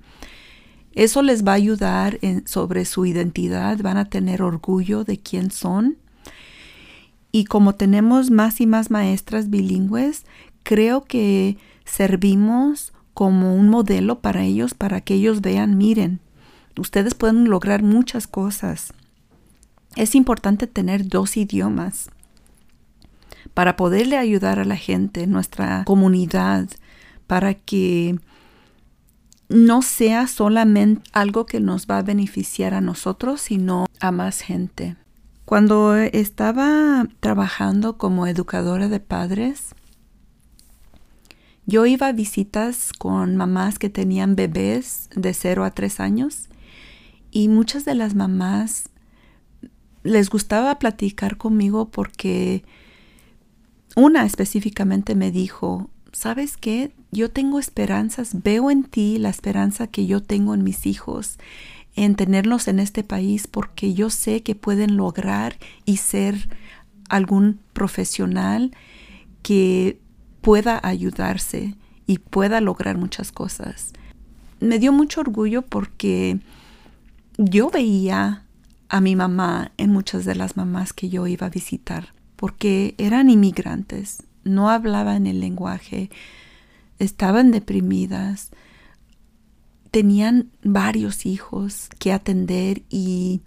eso 0.93 1.21
les 1.21 1.45
va 1.45 1.51
a 1.51 1.55
ayudar 1.57 2.17
sobre 2.45 2.83
su 2.83 3.05
identidad, 3.05 3.77
van 3.83 3.97
a 3.97 4.09
tener 4.09 4.41
orgullo 4.41 5.03
de 5.03 5.19
quién 5.19 5.51
son. 5.51 5.97
Y 7.31 7.45
como 7.45 7.75
tenemos 7.75 8.31
más 8.31 8.59
y 8.59 8.65
más 8.65 8.89
maestras 8.89 9.51
bilingües, 9.51 10.25
creo 10.63 11.03
que 11.03 11.59
servimos 11.85 12.91
como 13.13 13.53
un 13.53 13.69
modelo 13.69 14.19
para 14.19 14.45
ellos, 14.45 14.73
para 14.73 15.01
que 15.01 15.13
ellos 15.13 15.41
vean, 15.41 15.77
miren, 15.77 16.21
ustedes 16.77 17.13
pueden 17.13 17.49
lograr 17.49 17.83
muchas 17.83 18.27
cosas. 18.27 18.93
Es 19.95 20.15
importante 20.15 20.67
tener 20.67 21.07
dos 21.07 21.37
idiomas 21.37 22.09
para 23.53 23.75
poderle 23.75 24.17
ayudar 24.17 24.59
a 24.59 24.65
la 24.65 24.75
gente, 24.75 25.25
nuestra 25.27 25.83
comunidad, 25.85 26.69
para 27.25 27.53
que 27.55 28.19
no 29.49 29.81
sea 29.81 30.27
solamente 30.27 31.01
algo 31.13 31.45
que 31.45 31.59
nos 31.59 31.87
va 31.87 31.99
a 31.99 32.03
beneficiar 32.03 32.73
a 32.73 32.81
nosotros, 32.81 33.41
sino 33.41 33.85
a 33.99 34.11
más 34.11 34.41
gente. 34.41 34.95
Cuando 35.45 35.95
estaba 35.95 37.07
trabajando 37.21 37.97
como 37.97 38.27
educadora 38.27 38.89
de 38.89 38.99
padres, 38.99 39.73
yo 41.65 41.85
iba 41.85 42.07
a 42.07 42.13
visitas 42.13 42.91
con 42.97 43.37
mamás 43.37 43.79
que 43.79 43.89
tenían 43.89 44.35
bebés 44.35 45.09
de 45.15 45.33
0 45.33 45.63
a 45.63 45.71
3 45.71 45.99
años 45.99 46.46
y 47.31 47.47
muchas 47.47 47.85
de 47.85 47.95
las 47.95 48.15
mamás 48.15 48.89
les 50.03 50.29
gustaba 50.29 50.79
platicar 50.79 51.37
conmigo 51.37 51.89
porque 51.89 52.63
una 53.95 54.25
específicamente 54.25 55.15
me 55.15 55.31
dijo, 55.31 55.89
¿sabes 56.11 56.57
qué? 56.57 56.91
Yo 57.11 57.29
tengo 57.29 57.59
esperanzas, 57.59 58.41
veo 58.43 58.71
en 58.71 58.83
ti 58.83 59.17
la 59.17 59.29
esperanza 59.29 59.87
que 59.87 60.05
yo 60.05 60.21
tengo 60.21 60.53
en 60.53 60.63
mis 60.63 60.85
hijos, 60.85 61.37
en 61.95 62.15
tenerlos 62.15 62.67
en 62.67 62.79
este 62.79 63.03
país 63.03 63.47
porque 63.47 63.93
yo 63.93 64.09
sé 64.09 64.43
que 64.43 64.55
pueden 64.55 64.97
lograr 64.97 65.57
y 65.85 65.97
ser 65.97 66.49
algún 67.09 67.59
profesional 67.73 68.71
que 69.41 69.99
pueda 70.41 70.79
ayudarse 70.83 71.75
y 72.05 72.19
pueda 72.19 72.61
lograr 72.61 72.97
muchas 72.97 73.31
cosas. 73.31 73.93
Me 74.59 74.79
dio 74.79 74.91
mucho 74.91 75.21
orgullo 75.21 75.61
porque 75.61 76.39
yo 77.37 77.69
veía 77.69 78.43
a 78.89 79.01
mi 79.01 79.15
mamá 79.15 79.71
en 79.77 79.91
muchas 79.91 80.25
de 80.25 80.35
las 80.35 80.57
mamás 80.57 80.93
que 80.93 81.09
yo 81.09 81.27
iba 81.27 81.47
a 81.47 81.51
visitar, 81.51 82.13
porque 82.35 82.95
eran 82.97 83.29
inmigrantes, 83.29 84.23
no 84.43 84.69
hablaban 84.69 85.27
el 85.27 85.39
lenguaje, 85.39 86.09
estaban 86.99 87.51
deprimidas, 87.51 88.49
tenían 89.91 90.49
varios 90.63 91.25
hijos 91.25 91.89
que 91.99 92.13
atender 92.13 92.83
y 92.89 93.41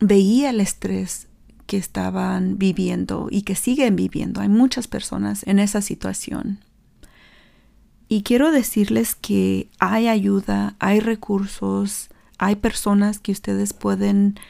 veía 0.00 0.50
el 0.50 0.60
estrés 0.60 1.28
que 1.66 1.76
estaban 1.76 2.58
viviendo 2.58 3.28
y 3.30 3.42
que 3.42 3.54
siguen 3.54 3.94
viviendo. 3.94 4.40
Hay 4.40 4.48
muchas 4.48 4.88
personas 4.88 5.46
en 5.46 5.58
esa 5.58 5.82
situación. 5.82 6.58
Y 8.08 8.22
quiero 8.22 8.50
decirles 8.50 9.14
que 9.14 9.68
hay 9.78 10.08
ayuda, 10.08 10.74
hay 10.80 10.98
recursos, 10.98 12.10
hay 12.40 12.56
personas 12.56 13.18
que 13.18 13.32
ustedes 13.32 13.74
pueden 13.74 14.40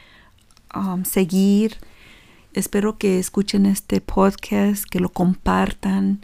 um, 0.73 1.03
seguir. 1.03 1.75
Espero 2.53 2.97
que 2.97 3.19
escuchen 3.19 3.65
este 3.65 3.99
podcast, 3.99 4.85
que 4.85 5.01
lo 5.01 5.09
compartan, 5.09 6.21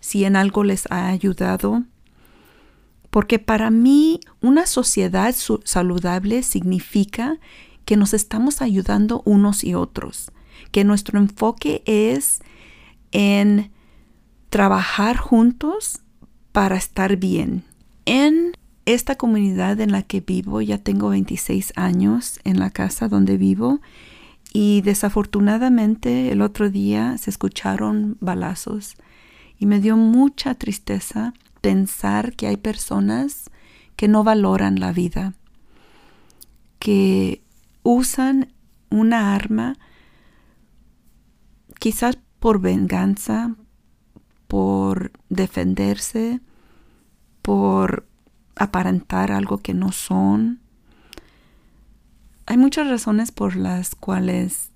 si 0.00 0.24
en 0.24 0.34
algo 0.34 0.64
les 0.64 0.90
ha 0.90 1.06
ayudado. 1.06 1.84
Porque 3.10 3.38
para 3.38 3.70
mí 3.70 4.18
una 4.40 4.66
sociedad 4.66 5.32
saludable 5.62 6.42
significa 6.42 7.38
que 7.84 7.96
nos 7.96 8.12
estamos 8.12 8.60
ayudando 8.60 9.22
unos 9.24 9.62
y 9.62 9.74
otros, 9.74 10.32
que 10.72 10.82
nuestro 10.82 11.20
enfoque 11.20 11.84
es 11.86 12.42
en 13.12 13.70
trabajar 14.50 15.16
juntos 15.16 16.00
para 16.50 16.74
estar 16.74 17.16
bien. 17.16 17.62
En 18.04 18.56
esta 18.86 19.16
comunidad 19.16 19.80
en 19.80 19.92
la 19.92 20.02
que 20.02 20.20
vivo, 20.20 20.60
ya 20.60 20.78
tengo 20.78 21.08
26 21.08 21.72
años 21.76 22.40
en 22.44 22.58
la 22.58 22.70
casa 22.70 23.08
donde 23.08 23.36
vivo 23.36 23.80
y 24.52 24.82
desafortunadamente 24.82 26.30
el 26.30 26.42
otro 26.42 26.70
día 26.70 27.16
se 27.18 27.30
escucharon 27.30 28.16
balazos 28.20 28.96
y 29.58 29.66
me 29.66 29.80
dio 29.80 29.96
mucha 29.96 30.54
tristeza 30.54 31.32
pensar 31.60 32.34
que 32.34 32.46
hay 32.46 32.56
personas 32.56 33.50
que 33.96 34.08
no 34.08 34.22
valoran 34.22 34.80
la 34.80 34.92
vida, 34.92 35.32
que 36.78 37.42
usan 37.82 38.52
una 38.90 39.34
arma 39.34 39.76
quizás 41.78 42.18
por 42.38 42.60
venganza, 42.60 43.56
por 44.46 45.12
defenderse, 45.30 46.40
por 47.40 48.06
aparentar 48.56 49.32
algo 49.32 49.58
que 49.58 49.74
no 49.74 49.92
son. 49.92 50.60
Hay 52.46 52.56
muchas 52.56 52.88
razones 52.88 53.32
por 53.32 53.56
las 53.56 53.94
cuales 53.94 54.70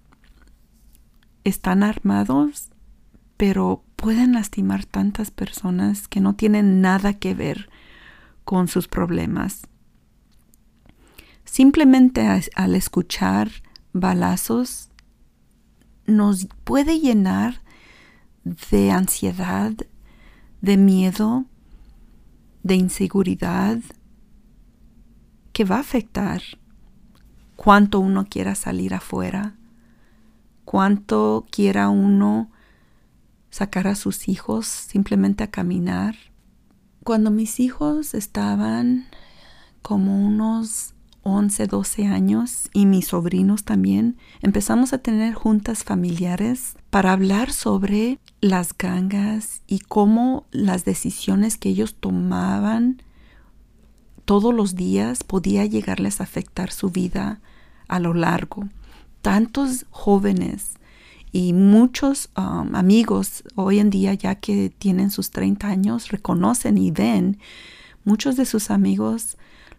están 1.45 1.83
armados, 1.83 2.71
pero 3.37 3.85
pueden 3.97 4.33
lastimar 4.33 4.85
tantas 4.85 5.31
personas 5.31 6.09
que 6.09 6.21
no 6.21 6.35
tienen 6.35 6.81
nada 6.81 7.15
que 7.15 7.35
ver 7.35 7.69
con 8.45 8.69
sus 8.69 8.89
problemas. 8.89 9.63
Simplemente 11.45 12.27
al 12.55 12.75
escuchar 12.75 13.51
balazos 13.93 14.91
nos 16.07 16.47
puede 16.65 17.01
llenar 17.01 17.61
de 18.71 18.91
ansiedad, 18.91 19.73
de 20.61 20.77
miedo, 20.77 21.45
de 22.69 22.77
inseguridad 22.77 23.79
que 25.53 25.65
va 25.65 25.77
a 25.77 25.81
afectar 25.81 26.43
cuánto 27.57 27.99
uno 27.99 28.27
quiera 28.27 28.55
salir 28.55 28.93
afuera, 28.93 29.57
cuánto 30.67 31.47
quiera 31.51 31.89
uno 31.89 32.51
sacar 33.49 33.89
a 33.89 33.95
sus 33.95 34.29
hijos 34.29 34.67
simplemente 34.67 35.43
a 35.43 35.51
caminar. 35.51 36.15
Cuando 37.05 37.31
mis 37.31 37.59
hijos 37.59 38.13
estaban 38.13 39.07
como 39.81 40.23
unos 40.25 40.95
11, 41.35 41.67
12 41.67 42.07
años 42.07 42.71
y 42.73 42.87
mis 42.87 43.09
sobrinos 43.09 43.65
también, 43.65 44.17
empezamos 44.41 44.93
a 44.93 44.99
tener 44.99 45.35
juntas 45.35 45.85
familiares 45.85 46.77
para 46.91 47.13
hablar 47.13 47.53
sobre 47.53 48.19
las 48.41 48.77
gangas 48.77 49.63
y 49.67 49.81
cómo 49.81 50.47
las 50.51 50.85
decisiones 50.85 51.57
que 51.57 51.69
ellos 51.71 51.95
tomaban 51.95 53.03
todos 54.25 54.55
los 54.55 54.75
días 54.75 55.25
podía 55.25 55.65
llegarles 55.65 56.21
a 56.21 56.25
afectar 56.25 56.71
su 56.71 56.91
vida 56.91 57.41
a 57.89 57.99
lo 57.99 58.15
largo. 58.15 58.69
Tantos 59.23 59.87
jóvenes 59.91 60.75
y 61.33 61.53
muchos 61.53 62.31
um, 62.37 62.75
amigos 62.75 63.45
hoy 63.55 63.79
en 63.79 63.91
día 63.91 64.15
ya 64.15 64.35
que 64.35 64.71
tienen 64.71 65.11
sus 65.11 65.31
30 65.31 65.67
años 65.67 66.11
reconocen 66.11 66.79
y 66.79 66.91
ven 66.91 67.39
muchos 68.05 68.37
de 68.37 68.47
sus 68.47 68.71
amigos 68.71 69.37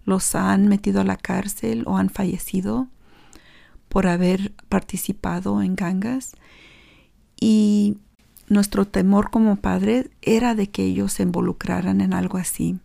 los 0.10 0.36
han 0.36 0.68
metido 0.68 1.02
a 1.02 1.06
la 1.06 1.16
cárcel 1.16 1.84
o 1.88 1.98
han 1.98 2.10
fallecido 2.10 2.88
por 3.88 4.08
haber 4.08 4.54
participado 4.68 5.62
en 5.62 5.76
gangas. 5.76 6.36
Y 7.40 7.98
nuestro 8.48 8.86
temor 8.86 9.30
como 9.30 9.56
padres 9.56 10.10
era 10.22 10.56
de 10.56 10.70
que 10.70 10.84
ellos 10.84 11.14
se 11.14 11.24
involucraran 11.24 12.02
en 12.02 12.14
algo 12.14 12.38
así. 12.38 12.80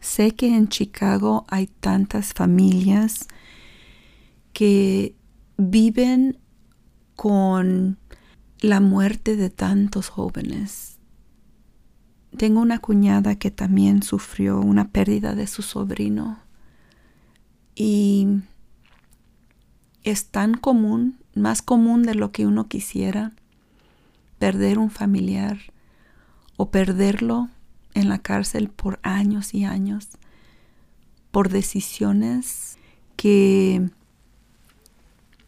Sé 0.00 0.32
que 0.32 0.54
en 0.54 0.68
Chicago 0.68 1.46
hay 1.48 1.66
tantas 1.66 2.34
familias 2.34 3.26
que 4.52 5.14
viven 5.56 6.38
con 7.16 7.96
la 8.60 8.80
muerte 8.80 9.36
de 9.36 9.50
tantos 9.50 10.08
jóvenes 10.08 10.93
tengo 12.36 12.60
una 12.60 12.78
cuñada 12.78 13.36
que 13.36 13.50
también 13.50 14.02
sufrió 14.02 14.60
una 14.60 14.88
pérdida 14.88 15.34
de 15.34 15.46
su 15.46 15.62
sobrino. 15.62 16.38
Y 17.74 18.28
es 20.02 20.26
tan 20.26 20.54
común, 20.54 21.18
más 21.34 21.62
común 21.62 22.02
de 22.02 22.14
lo 22.14 22.32
que 22.32 22.46
uno 22.46 22.68
quisiera, 22.68 23.32
perder 24.38 24.78
un 24.78 24.90
familiar 24.90 25.58
o 26.56 26.70
perderlo 26.70 27.48
en 27.94 28.08
la 28.08 28.18
cárcel 28.18 28.68
por 28.68 28.98
años 29.02 29.54
y 29.54 29.64
años, 29.64 30.08
por 31.30 31.48
decisiones 31.48 32.76
que 33.16 33.88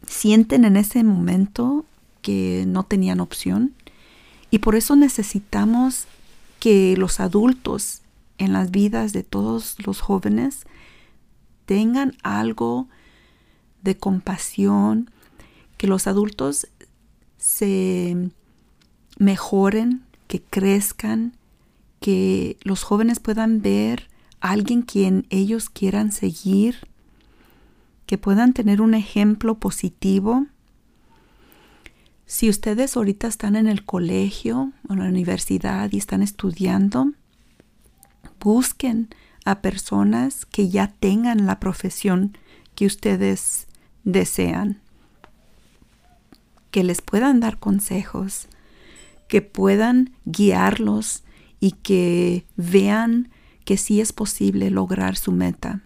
sienten 0.07 0.65
en 0.65 0.77
ese 0.77 1.03
momento 1.03 1.85
que 2.21 2.65
no 2.67 2.83
tenían 2.83 3.19
opción. 3.19 3.73
Y 4.49 4.59
por 4.59 4.75
eso 4.75 4.95
necesitamos 4.95 6.07
que 6.59 6.95
los 6.97 7.19
adultos 7.19 8.01
en 8.37 8.53
las 8.53 8.71
vidas 8.71 9.13
de 9.13 9.23
todos 9.23 9.75
los 9.85 10.01
jóvenes 10.01 10.65
tengan 11.65 12.15
algo 12.23 12.87
de 13.81 13.97
compasión, 13.97 15.11
que 15.77 15.87
los 15.87 16.07
adultos 16.07 16.67
se 17.37 18.29
mejoren, 19.17 20.03
que 20.27 20.41
crezcan, 20.41 21.33
que 21.99 22.57
los 22.61 22.83
jóvenes 22.83 23.19
puedan 23.19 23.61
ver 23.61 24.07
a 24.39 24.51
alguien 24.51 24.81
quien 24.81 25.25
ellos 25.29 25.69
quieran 25.69 26.11
seguir, 26.11 26.87
que 28.05 28.17
puedan 28.17 28.53
tener 28.53 28.81
un 28.81 28.93
ejemplo 28.93 29.55
positivo 29.55 30.47
si 32.27 32.49
ustedes 32.49 32.97
ahorita 32.97 33.27
están 33.27 33.55
en 33.55 33.67
el 33.67 33.85
colegio 33.85 34.73
o 34.89 34.93
en 34.93 34.99
la 34.99 35.05
universidad 35.05 35.89
y 35.93 35.97
están 35.97 36.21
estudiando, 36.21 37.13
busquen 38.41 39.07
a 39.45 39.61
personas 39.61 40.45
que 40.45 40.67
ya 40.67 40.93
tengan 40.99 41.45
la 41.45 41.61
profesión 41.61 42.37
que 42.75 42.85
ustedes 42.85 43.67
desean, 44.03 44.81
que 46.69 46.83
les 46.83 47.01
puedan 47.01 47.39
dar 47.39 47.59
consejos, 47.59 48.49
que 49.29 49.41
puedan 49.41 50.11
guiarlos 50.25 51.23
y 51.61 51.71
que 51.71 52.45
vean 52.57 53.29
que 53.63 53.77
sí 53.77 54.01
es 54.01 54.11
posible 54.11 54.69
lograr 54.69 55.15
su 55.15 55.31
meta. 55.31 55.81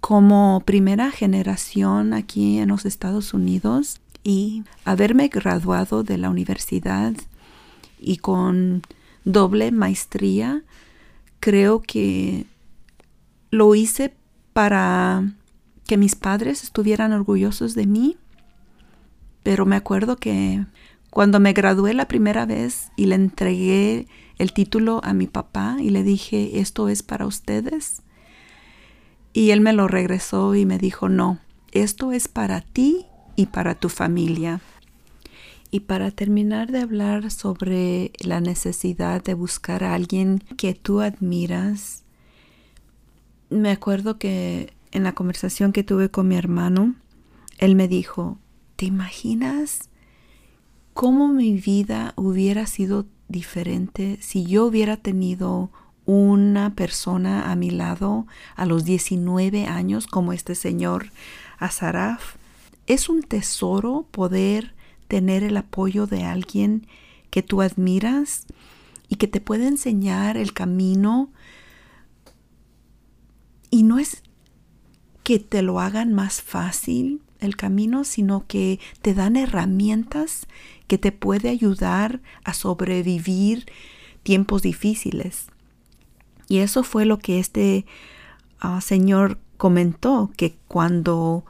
Como 0.00 0.62
primera 0.64 1.10
generación 1.10 2.14
aquí 2.14 2.58
en 2.58 2.68
los 2.68 2.86
Estados 2.86 3.34
Unidos, 3.34 4.00
y 4.22 4.64
haberme 4.84 5.28
graduado 5.28 6.02
de 6.02 6.18
la 6.18 6.30
universidad 6.30 7.14
y 7.98 8.18
con 8.18 8.82
doble 9.24 9.70
maestría, 9.72 10.62
creo 11.40 11.80
que 11.80 12.46
lo 13.50 13.74
hice 13.74 14.14
para 14.52 15.24
que 15.86 15.96
mis 15.96 16.14
padres 16.14 16.62
estuvieran 16.62 17.12
orgullosos 17.12 17.74
de 17.74 17.86
mí, 17.86 18.16
pero 19.42 19.66
me 19.66 19.76
acuerdo 19.76 20.16
que 20.16 20.64
cuando 21.10 21.40
me 21.40 21.52
gradué 21.52 21.94
la 21.94 22.06
primera 22.06 22.46
vez 22.46 22.92
y 22.96 23.06
le 23.06 23.16
entregué 23.16 24.06
el 24.38 24.52
título 24.52 25.00
a 25.02 25.12
mi 25.12 25.26
papá 25.26 25.76
y 25.80 25.90
le 25.90 26.02
dije, 26.02 26.60
esto 26.60 26.88
es 26.88 27.02
para 27.02 27.26
ustedes, 27.26 28.02
y 29.32 29.50
él 29.50 29.60
me 29.60 29.72
lo 29.72 29.88
regresó 29.88 30.54
y 30.54 30.66
me 30.66 30.78
dijo, 30.78 31.08
no, 31.08 31.38
esto 31.72 32.12
es 32.12 32.28
para 32.28 32.60
ti 32.60 33.06
y 33.40 33.46
para 33.46 33.74
tu 33.74 33.88
familia. 33.88 34.60
Y 35.70 35.80
para 35.80 36.10
terminar 36.10 36.70
de 36.70 36.80
hablar 36.80 37.30
sobre 37.30 38.12
la 38.18 38.40
necesidad 38.40 39.22
de 39.22 39.32
buscar 39.32 39.82
a 39.82 39.94
alguien 39.94 40.44
que 40.58 40.74
tú 40.74 41.00
admiras, 41.00 42.02
me 43.48 43.70
acuerdo 43.70 44.18
que 44.18 44.74
en 44.92 45.04
la 45.04 45.12
conversación 45.12 45.72
que 45.72 45.84
tuve 45.84 46.10
con 46.10 46.28
mi 46.28 46.36
hermano, 46.36 46.96
él 47.58 47.76
me 47.76 47.88
dijo, 47.88 48.36
¿te 48.76 48.84
imaginas 48.84 49.88
cómo 50.92 51.28
mi 51.28 51.54
vida 51.54 52.12
hubiera 52.16 52.66
sido 52.66 53.06
diferente 53.28 54.18
si 54.20 54.44
yo 54.44 54.66
hubiera 54.66 54.98
tenido 54.98 55.70
una 56.04 56.74
persona 56.74 57.50
a 57.50 57.56
mi 57.56 57.70
lado 57.70 58.26
a 58.54 58.66
los 58.66 58.84
19 58.84 59.66
años 59.66 60.06
como 60.06 60.34
este 60.34 60.54
señor 60.54 61.10
Azaraf? 61.58 62.39
Es 62.90 63.08
un 63.08 63.22
tesoro 63.22 64.08
poder 64.10 64.74
tener 65.06 65.44
el 65.44 65.56
apoyo 65.56 66.08
de 66.08 66.24
alguien 66.24 66.88
que 67.30 67.40
tú 67.40 67.62
admiras 67.62 68.46
y 69.08 69.14
que 69.14 69.28
te 69.28 69.40
puede 69.40 69.68
enseñar 69.68 70.36
el 70.36 70.52
camino. 70.52 71.30
Y 73.70 73.84
no 73.84 74.00
es 74.00 74.24
que 75.22 75.38
te 75.38 75.62
lo 75.62 75.78
hagan 75.78 76.12
más 76.14 76.42
fácil 76.42 77.22
el 77.38 77.54
camino, 77.54 78.02
sino 78.02 78.48
que 78.48 78.80
te 79.02 79.14
dan 79.14 79.36
herramientas 79.36 80.48
que 80.88 80.98
te 80.98 81.12
puede 81.12 81.48
ayudar 81.48 82.20
a 82.42 82.54
sobrevivir 82.54 83.66
tiempos 84.24 84.62
difíciles. 84.62 85.46
Y 86.48 86.58
eso 86.58 86.82
fue 86.82 87.04
lo 87.04 87.20
que 87.20 87.38
este 87.38 87.86
ah, 88.58 88.80
señor 88.80 89.38
comentó, 89.58 90.32
que 90.36 90.56
cuando 90.66 91.44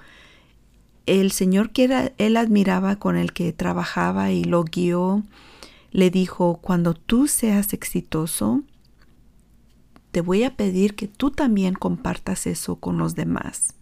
el 1.10 1.32
Señor 1.32 1.70
que 1.70 2.12
él 2.18 2.36
admiraba 2.36 2.96
con 2.96 3.16
el 3.16 3.32
que 3.32 3.52
trabajaba 3.52 4.30
y 4.30 4.44
lo 4.44 4.62
guió, 4.62 5.24
le 5.90 6.08
dijo, 6.10 6.60
cuando 6.62 6.94
tú 6.94 7.26
seas 7.26 7.72
exitoso, 7.72 8.62
te 10.12 10.20
voy 10.20 10.44
a 10.44 10.56
pedir 10.56 10.94
que 10.94 11.08
tú 11.08 11.32
también 11.32 11.74
compartas 11.74 12.46
eso 12.46 12.76
con 12.76 12.96
los 12.96 13.16
demás. 13.16 13.74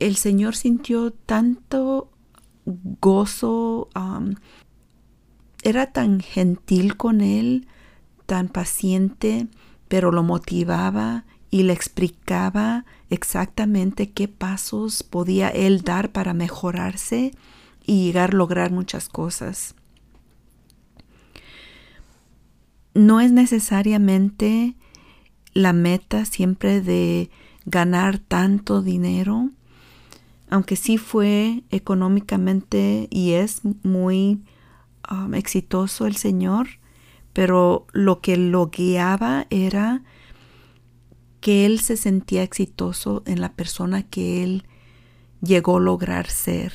El 0.00 0.16
Señor 0.16 0.56
sintió 0.56 1.12
tanto 1.12 2.10
gozo, 3.00 3.88
era 5.62 5.92
tan 5.92 6.18
gentil 6.18 6.96
con 6.96 7.20
él, 7.20 7.68
tan 8.26 8.48
paciente, 8.48 9.46
pero 9.86 10.10
lo 10.10 10.24
motivaba 10.24 11.24
y 11.50 11.62
le 11.62 11.72
explicaba 11.72 12.84
exactamente 13.10 14.10
qué 14.10 14.28
pasos 14.28 15.02
podía 15.02 15.48
él 15.48 15.82
dar 15.82 16.12
para 16.12 16.34
mejorarse 16.34 17.32
y 17.86 18.04
llegar 18.04 18.30
a 18.34 18.36
lograr 18.36 18.70
muchas 18.70 19.08
cosas. 19.08 19.74
No 22.94 23.20
es 23.20 23.32
necesariamente 23.32 24.74
la 25.54 25.72
meta 25.72 26.24
siempre 26.24 26.80
de 26.80 27.30
ganar 27.64 28.18
tanto 28.18 28.82
dinero, 28.82 29.50
aunque 30.50 30.76
sí 30.76 30.98
fue 30.98 31.62
económicamente 31.70 33.08
y 33.10 33.32
es 33.32 33.60
muy 33.82 34.42
um, 35.10 35.34
exitoso 35.34 36.06
el 36.06 36.16
Señor, 36.16 36.68
pero 37.32 37.86
lo 37.92 38.20
que 38.20 38.36
lo 38.36 38.68
guiaba 38.68 39.46
era 39.50 40.02
que 41.40 41.66
él 41.66 41.80
se 41.80 41.96
sentía 41.96 42.42
exitoso 42.42 43.22
en 43.26 43.40
la 43.40 43.52
persona 43.52 44.02
que 44.02 44.42
él 44.42 44.64
llegó 45.40 45.76
a 45.76 45.80
lograr 45.80 46.28
ser. 46.28 46.72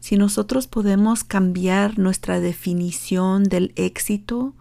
Si 0.00 0.16
nosotros 0.16 0.66
podemos 0.66 1.24
cambiar 1.24 1.98
nuestra 1.98 2.40
definición 2.40 3.44
del 3.44 3.72
éxito, 3.76 4.54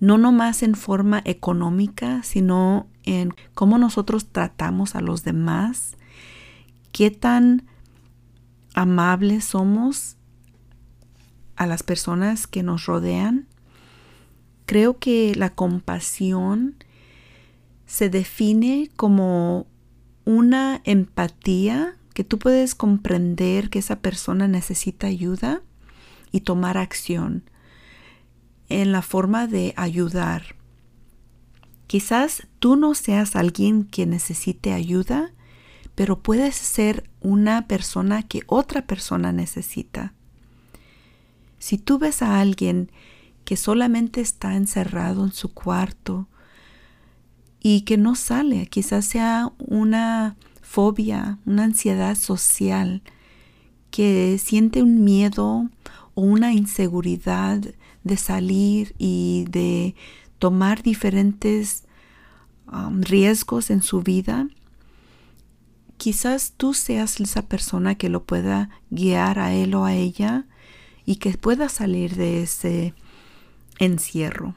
no 0.00 0.18
nomás 0.18 0.62
en 0.62 0.74
forma 0.74 1.22
económica, 1.24 2.22
sino 2.22 2.86
en 3.04 3.34
cómo 3.54 3.78
nosotros 3.78 4.26
tratamos 4.26 4.94
a 4.94 5.00
los 5.00 5.24
demás, 5.24 5.96
qué 6.92 7.10
tan 7.10 7.64
amables 8.74 9.44
somos 9.44 10.16
a 11.56 11.66
las 11.66 11.82
personas 11.82 12.46
que 12.46 12.62
nos 12.62 12.84
rodean, 12.84 13.48
creo 14.66 14.98
que 14.98 15.34
la 15.34 15.54
compasión 15.54 16.76
se 17.88 18.10
define 18.10 18.90
como 18.96 19.66
una 20.26 20.82
empatía 20.84 21.96
que 22.12 22.22
tú 22.22 22.38
puedes 22.38 22.74
comprender 22.74 23.70
que 23.70 23.78
esa 23.78 24.00
persona 24.00 24.46
necesita 24.46 25.06
ayuda 25.06 25.62
y 26.30 26.42
tomar 26.42 26.76
acción 26.76 27.44
en 28.68 28.92
la 28.92 29.00
forma 29.00 29.46
de 29.46 29.72
ayudar. 29.76 30.54
Quizás 31.86 32.46
tú 32.58 32.76
no 32.76 32.94
seas 32.94 33.36
alguien 33.36 33.84
que 33.84 34.04
necesite 34.04 34.74
ayuda, 34.74 35.32
pero 35.94 36.20
puedes 36.20 36.54
ser 36.56 37.08
una 37.22 37.66
persona 37.66 38.22
que 38.22 38.42
otra 38.48 38.86
persona 38.86 39.32
necesita. 39.32 40.12
Si 41.58 41.78
tú 41.78 41.98
ves 41.98 42.20
a 42.20 42.38
alguien 42.38 42.92
que 43.46 43.56
solamente 43.56 44.20
está 44.20 44.56
encerrado 44.56 45.24
en 45.24 45.32
su 45.32 45.54
cuarto, 45.54 46.28
y 47.60 47.82
que 47.82 47.96
no 47.96 48.14
sale. 48.14 48.66
Quizás 48.66 49.04
sea 49.04 49.52
una 49.58 50.36
fobia, 50.62 51.38
una 51.46 51.64
ansiedad 51.64 52.16
social, 52.16 53.02
que 53.90 54.38
siente 54.38 54.82
un 54.82 55.02
miedo 55.02 55.68
o 56.14 56.22
una 56.22 56.52
inseguridad 56.52 57.60
de 58.04 58.16
salir 58.16 58.94
y 58.98 59.46
de 59.50 59.94
tomar 60.38 60.82
diferentes 60.82 61.84
um, 62.72 63.02
riesgos 63.02 63.70
en 63.70 63.82
su 63.82 64.02
vida. 64.02 64.48
Quizás 65.96 66.52
tú 66.56 66.74
seas 66.74 67.18
esa 67.18 67.42
persona 67.42 67.96
que 67.96 68.08
lo 68.08 68.24
pueda 68.24 68.70
guiar 68.90 69.38
a 69.38 69.52
él 69.52 69.74
o 69.74 69.84
a 69.84 69.94
ella 69.94 70.46
y 71.04 71.16
que 71.16 71.36
pueda 71.36 71.68
salir 71.68 72.14
de 72.14 72.42
ese 72.42 72.94
encierro. 73.78 74.54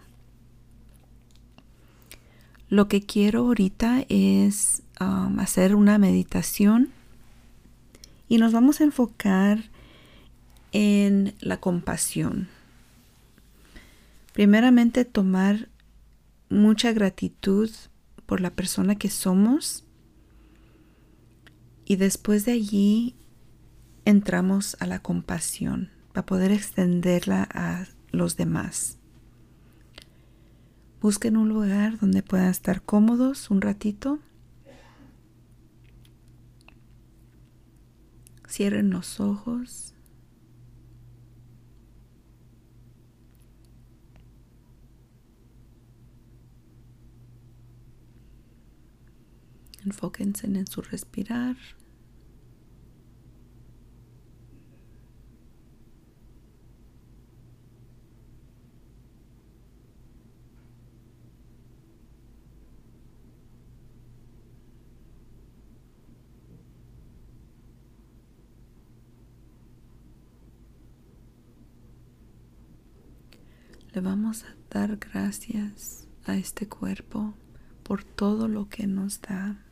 Lo 2.72 2.88
que 2.88 3.02
quiero 3.02 3.40
ahorita 3.42 4.06
es 4.08 4.82
um, 5.02 5.42
hacer 5.42 5.76
una 5.76 5.98
meditación 5.98 6.88
y 8.30 8.38
nos 8.38 8.54
vamos 8.54 8.80
a 8.80 8.86
enfocar 8.86 9.66
en 10.72 11.36
la 11.42 11.60
compasión. 11.60 12.48
Primeramente 14.32 15.04
tomar 15.04 15.68
mucha 16.50 16.94
gratitud 16.94 17.70
por 18.26 18.40
la 18.40 18.52
persona 18.52 18.96
que 18.96 19.10
somos 19.10 19.84
y 21.84 21.98
después 21.98 22.46
de 22.46 22.54
allí 22.54 23.16
entramos 24.06 24.78
a 24.80 24.88
la 24.88 25.00
compasión 25.00 25.90
para 26.14 26.26
poder 26.26 26.54
extenderla 26.54 27.50
a 27.54 27.88
los 28.14 28.38
demás. 28.38 29.01
Busquen 31.02 31.36
un 31.36 31.50
lugar 31.50 31.98
donde 31.98 32.22
puedan 32.22 32.50
estar 32.50 32.84
cómodos 32.84 33.50
un 33.50 33.62
ratito. 33.62 34.20
Cierren 38.48 38.92
los 38.92 39.20
ojos. 39.20 39.96
Enfóquense 49.84 50.46
en 50.46 50.68
su 50.68 50.84
respirar. 50.84 51.56
Vamos 74.04 74.46
a 74.46 74.56
dar 74.72 74.98
gracias 74.98 76.08
a 76.26 76.36
este 76.36 76.68
cuerpo 76.68 77.36
por 77.84 78.04
todo 78.04 78.48
lo 78.48 78.68
que 78.68 78.88
nos 78.88 79.22
da. 79.22 79.64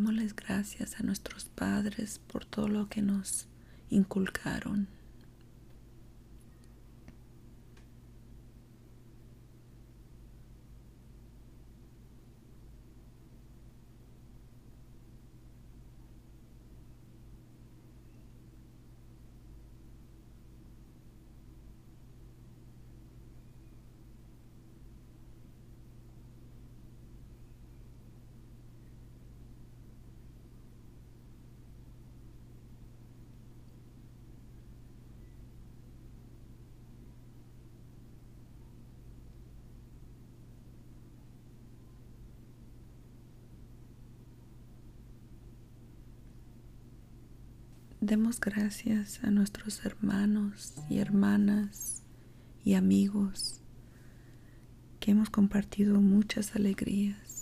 Démosles 0.00 0.34
gracias 0.34 0.98
a 0.98 1.02
nuestros 1.02 1.44
padres 1.44 2.22
por 2.26 2.46
todo 2.46 2.68
lo 2.68 2.88
que 2.88 3.02
nos 3.02 3.46
inculcaron. 3.90 4.88
Demos 48.02 48.40
gracias 48.40 49.22
a 49.22 49.30
nuestros 49.30 49.84
hermanos 49.84 50.72
y 50.88 51.00
hermanas 51.00 52.02
y 52.64 52.72
amigos 52.72 53.60
que 55.00 55.10
hemos 55.10 55.28
compartido 55.28 56.00
muchas 56.00 56.56
alegrías. 56.56 57.39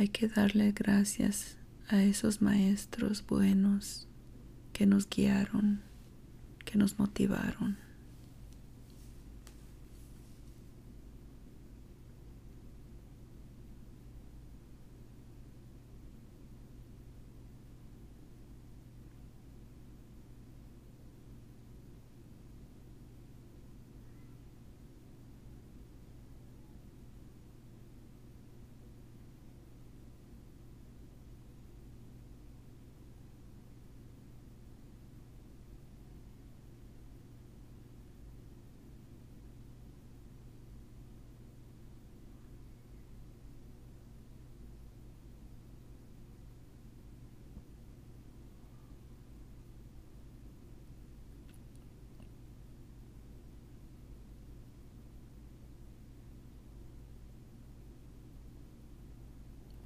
Hay 0.00 0.08
que 0.08 0.28
darle 0.28 0.72
gracias 0.72 1.58
a 1.88 2.02
esos 2.02 2.40
maestros 2.40 3.22
buenos 3.26 4.08
que 4.72 4.86
nos 4.86 5.06
guiaron, 5.06 5.82
que 6.64 6.78
nos 6.78 6.98
motivaron. 6.98 7.76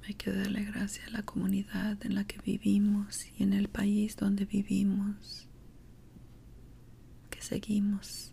Hay 0.07 0.13
que 0.13 0.31
darle 0.31 0.63
gracias 0.63 1.07
a 1.07 1.11
la 1.11 1.23
comunidad 1.23 1.97
en 2.05 2.13
la 2.13 2.25
que 2.25 2.39
vivimos 2.39 3.25
y 3.37 3.43
en 3.43 3.53
el 3.53 3.69
país 3.69 4.15
donde 4.15 4.45
vivimos, 4.45 5.47
que 7.31 7.41
seguimos 7.41 8.31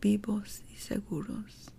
vivos 0.00 0.62
y 0.72 0.76
seguros. 0.76 1.72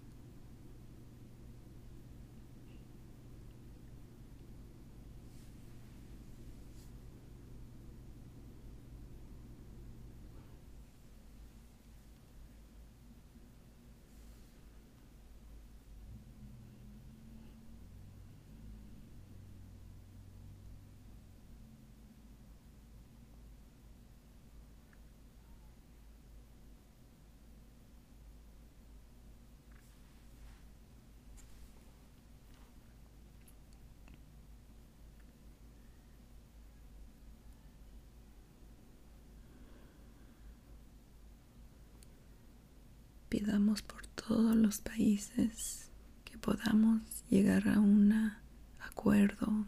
Pidamos 43.29 43.83
por 43.83 44.05
todos 44.07 44.55
los 44.55 44.79
países 44.79 45.89
que 46.25 46.37
podamos 46.37 47.01
llegar 47.29 47.69
a 47.69 47.79
un 47.79 48.33
acuerdo 48.79 49.67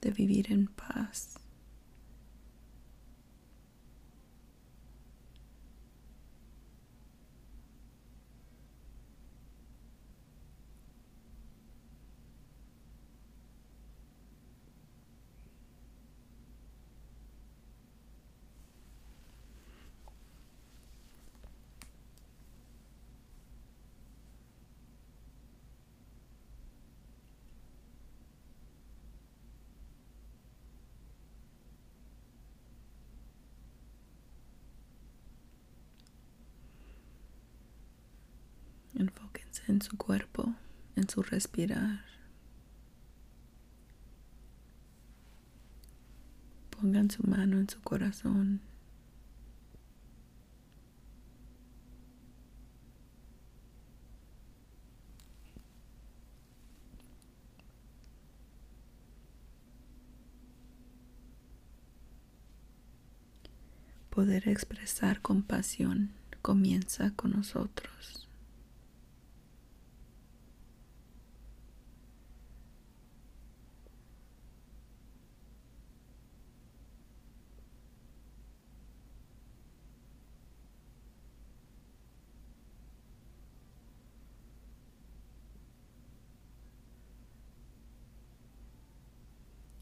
de 0.00 0.10
vivir 0.10 0.50
en 0.50 0.66
paz. 0.66 1.38
En 39.82 39.90
su 39.90 39.96
cuerpo, 39.96 40.54
en 40.94 41.08
su 41.08 41.24
respirar. 41.24 42.04
Pongan 46.70 47.10
su 47.10 47.24
mano 47.28 47.58
en 47.58 47.68
su 47.68 47.80
corazón. 47.80 48.60
Poder 64.10 64.46
expresar 64.46 65.20
compasión 65.20 66.12
comienza 66.40 67.10
con 67.16 67.32
nosotros. 67.32 68.28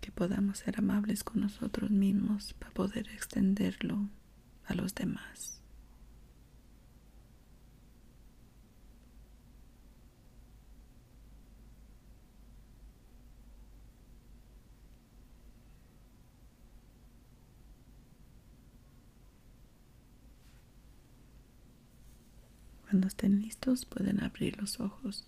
que 0.00 0.09
podamos 0.20 0.58
ser 0.58 0.78
amables 0.78 1.24
con 1.24 1.40
nosotros 1.40 1.90
mismos 1.90 2.52
para 2.52 2.70
poder 2.72 3.08
extenderlo 3.08 4.06
a 4.66 4.74
los 4.74 4.94
demás. 4.94 5.62
Cuando 22.82 23.08
estén 23.08 23.40
listos 23.40 23.86
pueden 23.86 24.22
abrir 24.22 24.58
los 24.60 24.80
ojos. 24.80 25.24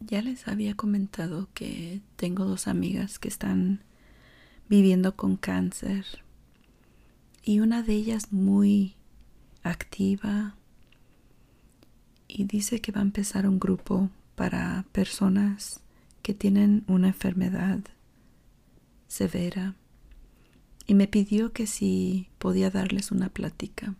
Ya 0.00 0.22
les 0.22 0.48
había 0.48 0.74
comentado 0.74 1.48
que 1.52 2.00
tengo 2.16 2.46
dos 2.46 2.68
amigas 2.68 3.18
que 3.18 3.28
están 3.28 3.84
viviendo 4.68 5.14
con 5.14 5.36
cáncer 5.36 6.06
y 7.44 7.60
una 7.60 7.82
de 7.82 7.94
ellas 7.94 8.32
muy 8.32 8.94
activa 9.62 10.56
y 12.28 12.44
dice 12.44 12.80
que 12.80 12.92
va 12.92 13.00
a 13.00 13.04
empezar 13.04 13.46
un 13.46 13.60
grupo 13.60 14.08
para 14.36 14.86
personas 14.92 15.80
que 16.22 16.32
tienen 16.32 16.84
una 16.86 17.08
enfermedad 17.08 17.80
severa 19.06 19.74
y 20.86 20.94
me 20.94 21.08
pidió 21.08 21.52
que 21.52 21.66
si 21.66 22.28
podía 22.38 22.70
darles 22.70 23.12
una 23.12 23.28
plática. 23.28 23.94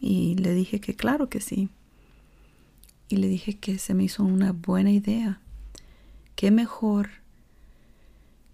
Y 0.00 0.34
le 0.36 0.52
dije 0.54 0.80
que 0.80 0.96
claro 0.96 1.28
que 1.28 1.40
sí 1.40 1.68
y 3.10 3.16
le 3.16 3.26
dije 3.26 3.58
que 3.58 3.76
se 3.78 3.92
me 3.92 4.04
hizo 4.04 4.22
una 4.22 4.52
buena 4.52 4.92
idea. 4.92 5.40
Qué 6.36 6.52
mejor 6.52 7.10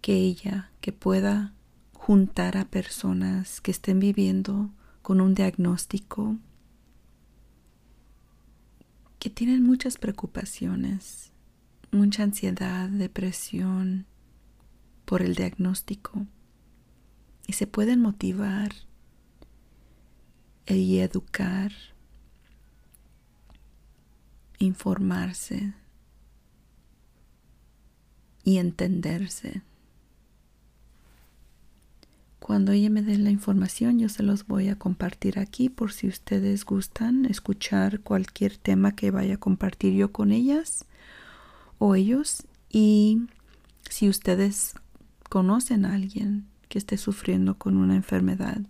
que 0.01 0.14
ella 0.14 0.71
que 0.81 0.92
pueda 0.92 1.53
juntar 1.92 2.57
a 2.57 2.64
personas 2.64 3.61
que 3.61 3.71
estén 3.71 4.01
viviendo 4.01 4.71
con 5.03 5.21
un 5.21 5.35
diagnóstico, 5.35 6.37
que 9.19 9.29
tienen 9.29 9.62
muchas 9.62 9.99
preocupaciones, 9.99 11.33
mucha 11.92 12.23
ansiedad, 12.23 12.88
depresión 12.88 14.07
por 15.05 15.21
el 15.21 15.35
diagnóstico 15.35 16.27
y 17.47 17.53
se 17.53 17.66
pueden 17.66 18.01
motivar 18.01 18.73
y 20.66 20.99
educar 20.99 21.73
informarse 24.59 25.75
y 28.45 28.59
entenderse. 28.59 29.62
Cuando 32.38 32.71
ella 32.71 32.90
me 32.90 33.03
dé 33.03 33.19
la 33.19 33.31
información, 33.31 33.99
yo 33.99 34.09
se 34.09 34.23
los 34.23 34.47
voy 34.47 34.69
a 34.69 34.79
compartir 34.79 35.40
aquí 35.40 35.69
por 35.69 35.92
si 35.92 36.07
ustedes 36.07 36.64
gustan 36.64 37.27
escuchar 37.27 38.01
cualquier 38.01 38.57
tema 38.57 38.95
que 38.95 39.11
vaya 39.11 39.35
a 39.35 39.40
compartir 39.40 39.95
yo 39.95 40.12
con 40.12 40.31
ellas 40.31 40.85
o 41.79 41.97
ellos. 41.97 42.47
Y 42.71 43.23
si 43.90 44.09
ustedes 44.09 44.75
conocen 45.29 45.85
a 45.85 45.95
alguien 45.95 46.47
que 46.69 46.79
esté 46.79 46.99
sufriendo 46.99 47.59
con 47.59 47.77
una 47.77 47.97
enfermedad, 47.97 48.61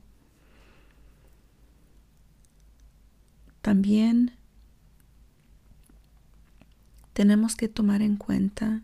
también 3.60 4.32
tenemos 7.16 7.56
que 7.56 7.68
tomar 7.68 8.02
en 8.02 8.18
cuenta 8.18 8.82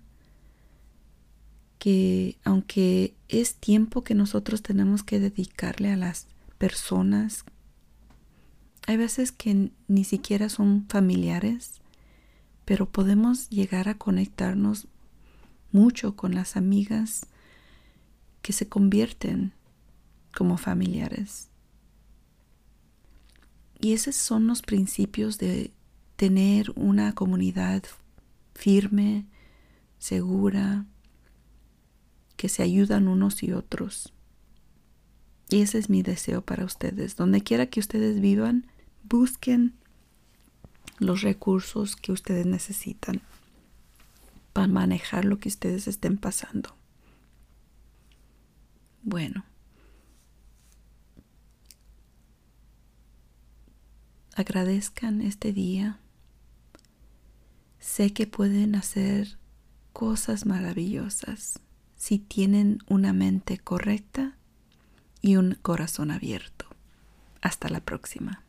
que 1.79 2.39
aunque 2.45 3.15
es 3.29 3.57
tiempo 3.57 4.05
que 4.05 4.15
nosotros 4.15 4.63
tenemos 4.63 5.03
que 5.03 5.21
dedicarle 5.21 5.93
a 5.93 5.99
las 5.99 6.29
personas, 6.57 7.45
hay 8.87 8.97
veces 8.97 9.33
que 9.33 9.71
ni 9.87 10.05
siquiera 10.05 10.49
son 10.49 10.87
familiares, 10.89 11.83
pero 12.65 12.89
podemos 12.89 13.51
llegar 13.51 13.91
a 13.91 13.99
conectarnos 13.99 14.89
mucho 15.71 16.17
con 16.17 16.35
las 16.35 16.57
amigas 16.57 17.27
que 18.41 18.55
se 18.55 18.67
convierten 18.67 19.53
como 20.35 20.57
familiares. 20.57 21.51
Y 23.79 23.93
esos 23.93 24.17
son 24.17 24.47
los 24.47 24.63
principios 24.63 25.37
de 25.37 25.71
tener 26.17 26.73
una 26.77 27.15
comunidad 27.15 27.83
firme, 28.63 29.27
segura, 29.99 30.87
que 32.37 32.49
se 32.49 32.63
ayudan 32.63 33.09
unos 33.09 33.43
y 33.43 33.51
otros. 33.51 34.13
Y 35.49 35.63
ese 35.63 35.79
es 35.79 35.91
mi 35.91 36.03
deseo 36.03 36.43
para 36.43 36.65
ustedes. 36.65 37.17
Donde 37.17 37.41
quiera 37.41 37.67
que 37.67 37.81
ustedes 37.81 38.21
vivan, 38.21 38.69
busquen 39.03 39.75
los 41.01 41.23
recursos 41.23 41.97
que 41.97 42.13
ustedes 42.13 42.47
necesitan 42.47 43.21
para 44.53 44.69
manejar 44.69 45.25
lo 45.25 45.41
que 45.41 45.49
ustedes 45.49 45.89
estén 45.89 46.17
pasando. 46.17 46.77
Bueno. 49.03 49.45
Agradezcan 54.37 55.21
este 55.21 55.53
día 55.53 55.99
Sé 57.83 58.13
que 58.13 58.29
pueden 58.29 58.77
hacer 58.77 59.39
cosas 59.93 60.47
maravillosas 60.47 61.59
si 61.97 62.21
tienen 62.21 62.79
una 62.89 63.13
mente 63.13 63.59
correcta 63.59 64.37
y 65.21 65.35
un 65.35 65.59
corazón 65.61 66.13
abierto. 66.13 66.67
Hasta 67.41 67.69
la 67.69 67.81
próxima. 67.81 68.45